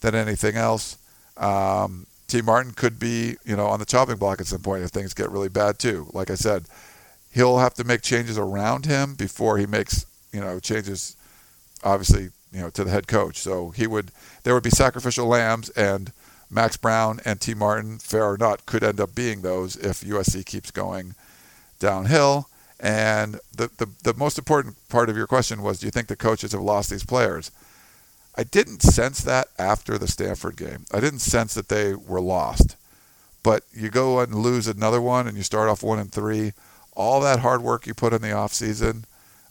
[0.00, 0.98] than anything else.
[1.36, 4.90] Um, Tee Martin could be, you know, on the chopping block at some point if
[4.90, 6.08] things get really bad too.
[6.12, 6.64] Like I said,
[7.30, 11.16] he'll have to make changes around him before he makes, you know, changes.
[11.84, 13.38] Obviously, you know, to the head coach.
[13.38, 14.10] So he would,
[14.44, 16.12] there would be sacrificial lambs, and
[16.50, 20.44] Max Browne and Tee Martin, fair or not, could end up being those if USC
[20.44, 21.14] keeps going
[21.78, 22.48] downhill.
[22.78, 26.16] And the, the, the most important part of your question was, do you think the
[26.16, 27.50] coaches have lost these players?
[28.36, 30.86] I didn't sense that after the Stanford game.
[30.92, 32.76] I didn't sense that they were lost.
[33.42, 36.52] But you go and lose another one, and you start off one and three.
[36.94, 39.04] All that hard work you put in the off season,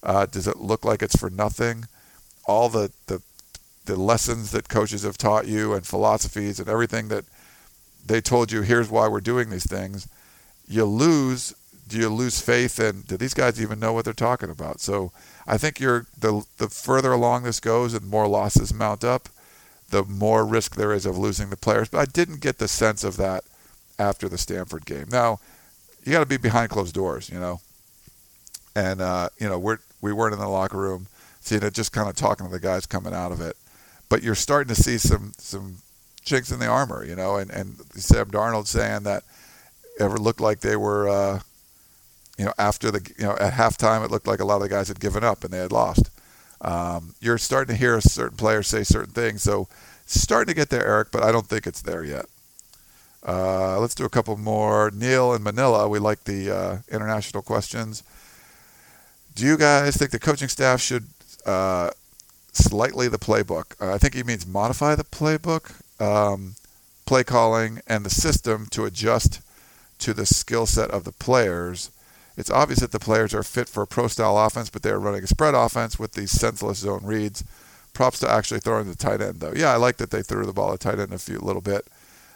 [0.04, 1.86] uh, does it look like it's for nothing?
[2.46, 3.22] All the, the
[3.86, 7.26] the lessons that coaches have taught you and philosophies and everything that
[8.06, 10.08] they told you here's why we're doing these things.
[10.68, 11.54] You lose
[11.88, 14.80] do you lose faith in do these guys even know what they're talking about?
[14.80, 15.12] So
[15.48, 19.30] i think you're the the further along this goes and more losses mount up
[19.90, 21.90] the more risk there is of losing the players.
[21.90, 23.44] But i didn't get the sense of that
[24.00, 25.08] after the stanford game.
[25.12, 25.40] Now
[26.04, 27.62] you got to be behind closed doors you know?
[28.76, 31.08] And uh, you know we're we weren't in the locker room
[31.40, 33.56] seeing it just kind of talking to the guys coming out of it
[34.12, 35.78] but you're starting to see some some
[36.22, 39.24] chinks in the armor, you know, and and Sam Darnold saying that
[40.00, 41.40] ever looked like they were, uh,
[42.38, 44.70] you know, after the you know at halftime it looked like a lot of the
[44.70, 46.10] guys had given up and they had lost.
[46.60, 49.70] Um, you're starting to hear certain players say certain things, so
[50.06, 52.26] starting to get there, Eric, but I don't think it's there yet.
[53.26, 54.92] Uh, let's do a couple more.
[54.94, 58.04] Neil in Manila, we like the uh, international questions.
[59.36, 61.08] Do you guys think the coaching staff should
[61.46, 61.92] uh,
[62.52, 63.82] slightly the playbook.
[63.82, 66.56] Uh, I think he means modify the playbook, um,
[67.06, 69.42] play calling, and the system to adjust
[70.00, 71.92] to the skill set of the players.
[72.38, 75.24] It's obvious that the players are fit for a pro style offense, but they're running
[75.24, 77.44] a spread offense with these senseless zone reads.
[77.94, 79.54] Props to actually throwing the tight end, though.
[79.54, 81.86] Yeah, I like that they threw the ball at tight end a few little bit.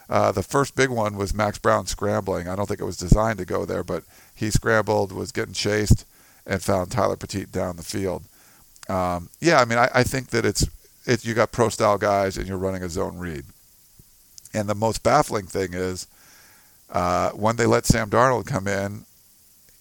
[0.09, 2.47] Uh, the first big one was Max Browne scrambling.
[2.47, 4.03] I don't think it was designed to go there, but
[4.35, 6.05] he scrambled, was getting chased,
[6.45, 8.23] and found Tyler Petite down the field
[8.89, 10.67] um, yeah, I mean, I, I think that it's
[11.05, 13.45] it, you got pro style guys and you're running a zone read.
[14.53, 16.07] And the most baffling thing is
[16.89, 19.05] uh, when they let Sam Darnold come in,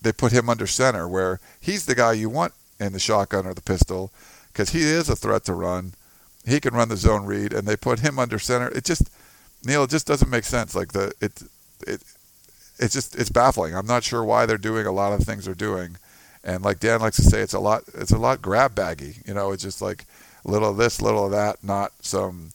[0.03, 3.55] they put him under center where he's the guy you want in the shotgun or
[3.55, 4.11] the pistol
[4.53, 5.95] because he is a threat to run.
[6.47, 8.69] He can run the zone read, and they put him under center.
[8.69, 9.09] It just
[9.65, 10.75] Neil, it just doesn't make sense.
[10.75, 11.43] Like the it
[11.87, 12.03] it
[12.79, 13.75] it's just it's baffling.
[13.75, 15.97] I'm not sure why they're doing a lot of things they're doing.
[16.45, 17.85] And like Dan likes to say, it's a lot.
[17.95, 19.17] It's a lot grab baggy.
[19.27, 20.05] You know, it's just like
[20.45, 22.51] little of this, little of that, not some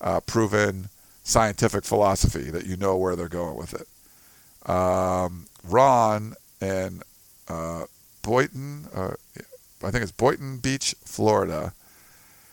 [0.00, 0.90] uh, proven
[1.24, 4.70] scientific philosophy that you know where they're going with it.
[4.70, 7.02] Um, Ron and
[7.48, 7.84] uh,
[8.22, 9.14] Boynton, uh,
[9.82, 11.72] I think it's Boynton Beach, Florida,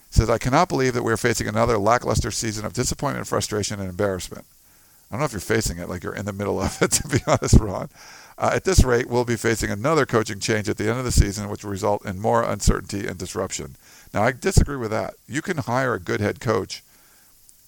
[0.09, 4.45] says, I cannot believe that we're facing another lackluster season of disappointment, frustration, and embarrassment.
[5.09, 7.07] I don't know if you're facing it like you're in the middle of it, to
[7.07, 7.89] be honest, Ron.
[8.37, 11.11] Uh, at this rate, we'll be facing another coaching change at the end of the
[11.11, 13.75] season, which will result in more uncertainty and disruption.
[14.13, 15.15] Now, I disagree with that.
[15.27, 16.83] You can hire a good head coach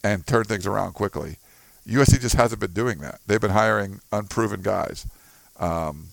[0.04, 1.38] and turn things around quickly.
[1.88, 3.20] USC just hasn't been doing that.
[3.26, 5.08] They've been hiring unproven guys.
[5.60, 6.10] Um,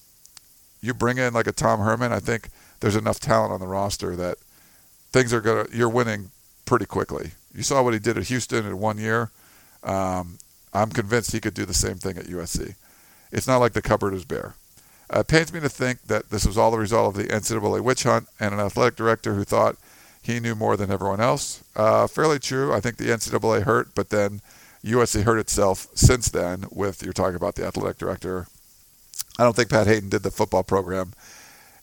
[0.81, 2.49] you bring in like a Tom Herman, I think
[2.81, 4.39] there's enough talent on the roster that
[5.13, 5.67] things are gonna.
[5.73, 6.31] You're winning
[6.65, 7.33] pretty quickly.
[7.55, 9.31] You saw what he did at Houston in one year.
[9.83, 10.39] Um,
[10.77, 12.75] I'm convinced he could do the same thing at USC.
[13.33, 14.55] It's not like the cupboard is bare.
[15.09, 17.81] Uh, it pains me to think that this was all the result of the NCAA
[17.81, 19.77] witch hunt and an athletic director who thought
[20.21, 21.63] he knew more than everyone else.
[21.75, 22.75] Uh, fairly true.
[22.75, 24.43] I think the NCAA hurt, but then
[24.85, 28.47] USC hurt itself since then with, you're talking about the athletic director.
[29.39, 31.13] I don't think Pat Haden did the football program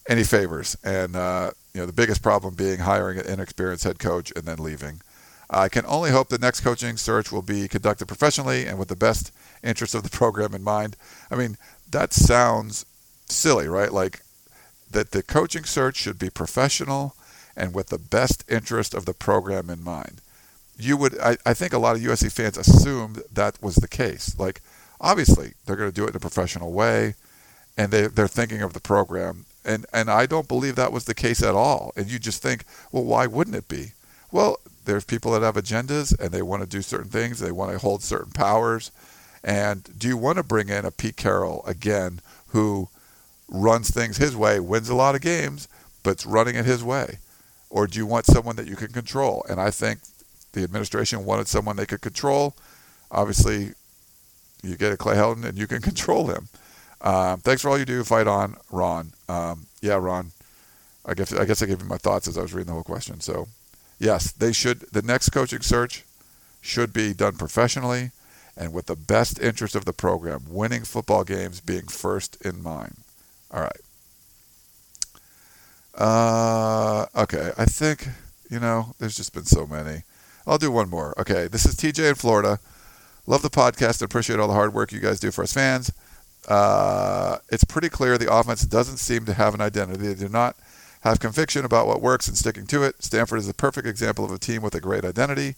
[0.08, 0.76] any favors.
[0.84, 4.58] And, uh, you know, the biggest problem being hiring an inexperienced head coach and then
[4.58, 5.00] leaving.
[5.50, 8.96] I can only hope the next coaching search will be conducted professionally and with the
[8.96, 9.32] best
[9.62, 10.96] interest of the program in mind.
[11.30, 11.56] I mean,
[11.90, 12.86] that sounds
[13.26, 13.92] silly, right?
[13.92, 14.20] Like
[14.90, 17.14] that the coaching search should be professional
[17.56, 20.20] and with the best interest of the program in mind.
[20.76, 24.36] You would, I, I think a lot of USC fans assumed that was the case.
[24.38, 24.60] Like,
[25.00, 27.14] obviously, they're going to do it in a professional way
[27.76, 29.46] and they, they're thinking of the program.
[29.64, 31.92] And, and I don't believe that was the case at all.
[31.96, 33.92] And you just think, well, why wouldn't it be?
[34.34, 37.70] Well, there's people that have agendas and they want to do certain things, they want
[37.70, 38.90] to hold certain powers
[39.44, 42.88] and do you want to bring in a Pete Carroll again who
[43.46, 45.68] runs things his way, wins a lot of games,
[46.02, 47.18] but's running it his way?
[47.70, 49.46] Or do you want someone that you can control?
[49.48, 50.00] And I think
[50.52, 52.56] the administration wanted someone they could control.
[53.12, 53.74] Obviously,
[54.64, 56.48] you get a Clay Helton and you can control him.
[57.02, 58.02] Um, thanks for all you do.
[58.02, 59.12] Fight on, Ron.
[59.28, 60.32] Um, yeah, Ron.
[61.06, 62.82] I guess I guess I gave you my thoughts as I was reading the whole
[62.82, 63.20] question.
[63.20, 63.46] So,
[63.98, 64.80] yes, they should.
[64.92, 66.04] The next coaching search
[66.60, 68.10] should be done professionally
[68.56, 72.96] and with the best interest of the program, winning football games being first in mind.
[73.50, 73.80] All right.
[75.96, 78.08] Uh, okay, I think,
[78.50, 80.02] you know, there's just been so many.
[80.46, 81.14] I'll do one more.
[81.18, 82.58] Okay, this is TJ in Florida.
[83.26, 85.90] Love the podcast appreciate all the hard work you guys do for us fans.
[86.46, 90.08] Uh, it's pretty clear the offense doesn't seem to have an identity.
[90.08, 90.56] They do not
[91.04, 93.02] have conviction about what works and sticking to it.
[93.04, 95.54] Stanford is a perfect example of a team with a great identity.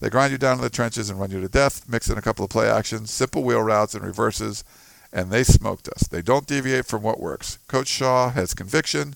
[0.00, 2.22] They grind you down in the trenches and run you to death, mix in a
[2.22, 4.64] couple of play actions, simple wheel routes and reverses,
[5.12, 6.08] and they smoked us.
[6.08, 7.58] They don't deviate from what works.
[7.68, 9.14] Coach Shaw has conviction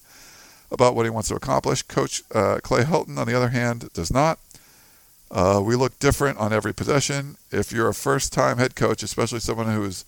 [0.71, 1.83] about what he wants to accomplish.
[1.83, 4.39] Coach uh, Clay Helton, on the other hand, does not.
[5.31, 7.37] Uh, we look different on every possession.
[7.51, 10.05] If you're a first time head coach, especially someone who's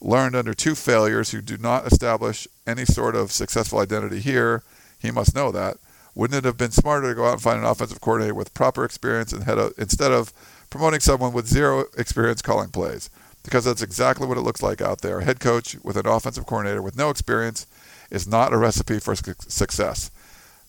[0.00, 4.62] learned under two failures who do not establish any sort of successful identity here,
[4.98, 5.76] he must know that.
[6.14, 8.84] Wouldn't it have been smarter to go out and find an offensive coordinator with proper
[8.84, 10.32] experience and head instead of
[10.68, 13.08] promoting someone with zero experience calling plays?
[13.44, 15.20] Because that's exactly what it looks like out there.
[15.20, 17.66] A head coach with an offensive coordinator with no experience
[18.10, 20.10] is not a recipe for success.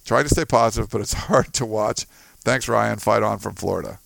[0.05, 2.05] Trying to stay positive, but it's hard to watch.
[2.41, 2.99] Thanks, Ryan.
[2.99, 3.99] Fight on from Florida.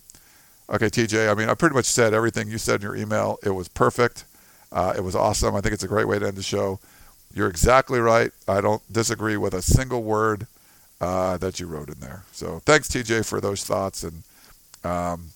[0.69, 3.37] Okay, TJ, I mean, I pretty much said everything you said in your email.
[3.43, 4.23] It was perfect.
[4.71, 5.55] Uh, it was awesome.
[5.55, 6.79] I think it's a great way to end the show.
[7.33, 8.31] You're exactly right.
[8.47, 10.47] I don't disagree with a single word
[11.01, 12.23] uh, that you wrote in there.
[12.31, 14.03] So thanks, TJ, for those thoughts.
[14.03, 14.23] And
[14.83, 15.29] um,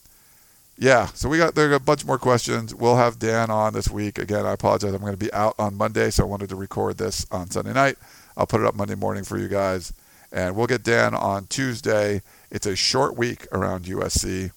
[0.77, 2.73] yeah, so we got there a bunch more questions.
[2.75, 4.19] We'll have Dan on this week.
[4.19, 4.93] Again, I apologize.
[4.93, 7.73] I'm going to be out on Monday, so I wanted to record this on Sunday
[7.73, 7.97] night.
[8.37, 9.91] I'll put it up Monday morning for you guys,
[10.31, 12.21] and we'll get Dan on Tuesday.
[12.51, 14.51] It's a short week around USC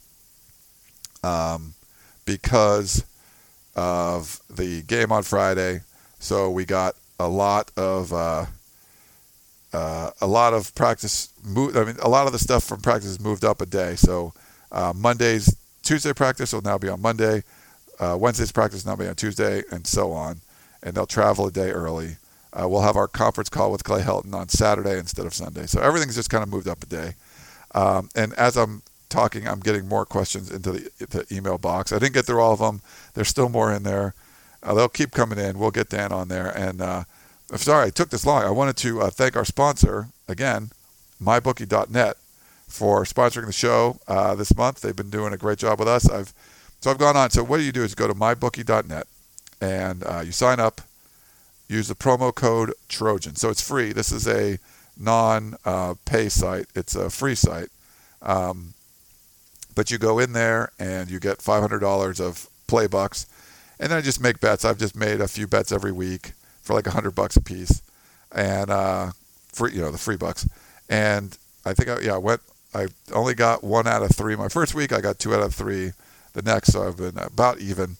[1.24, 1.72] um,
[2.26, 3.04] because
[3.74, 5.80] of the game on Friday.
[6.18, 8.46] So we got a lot of uh,
[9.72, 11.28] uh, a lot of practice.
[11.46, 13.96] I mean, a lot of the stuff from practice moved up a day.
[13.96, 14.32] So
[14.72, 17.42] uh, Monday's Tuesday practice will now be on Monday.
[17.98, 20.40] Uh, Wednesday's practice will now be on Tuesday, and so on.
[20.82, 22.16] And they'll travel a day early.
[22.52, 25.66] Uh, we'll have our conference call with Clay Helton on Saturday instead of Sunday.
[25.66, 27.14] So everything's just kind of moved up a day.
[27.74, 31.92] Um, and as I'm talking, I'm getting more questions into the, the, email box.
[31.92, 32.80] I didn't get through all of them.
[33.14, 34.14] There's still more in there.
[34.62, 35.58] Uh, they'll keep coming in.
[35.58, 36.48] We'll get Dan on there.
[36.48, 37.04] And uh,
[37.56, 38.42] sorry it took this long.
[38.42, 40.70] I wanted to uh, thank our sponsor again,
[41.22, 42.16] mybookie.net
[42.68, 44.80] for sponsoring the show uh, this month.
[44.80, 46.08] They've been doing a great job with us.
[46.08, 46.32] I've
[46.80, 47.30] so I've gone on.
[47.30, 49.06] So what you do is go to mybookie.net
[49.60, 50.80] and uh, you sign up.
[51.68, 53.36] Use the promo code Trojan.
[53.36, 53.92] So it's free.
[53.92, 54.58] This is a
[54.98, 56.66] non-pay site.
[56.74, 57.68] It's a free site.
[58.22, 58.74] Um,
[59.74, 63.26] but you go in there and you get $500 of play bucks,
[63.80, 64.64] and then I just make bets.
[64.64, 67.82] I've just made a few bets every week for like a 100 bucks a piece,
[68.30, 69.10] and uh,
[69.52, 70.48] free, you know, the free bucks.
[70.88, 72.40] And I think I, yeah, I went
[72.74, 74.92] I only got one out of three my first week.
[74.92, 75.92] I got two out of three
[76.32, 77.96] the next, so I've been about even.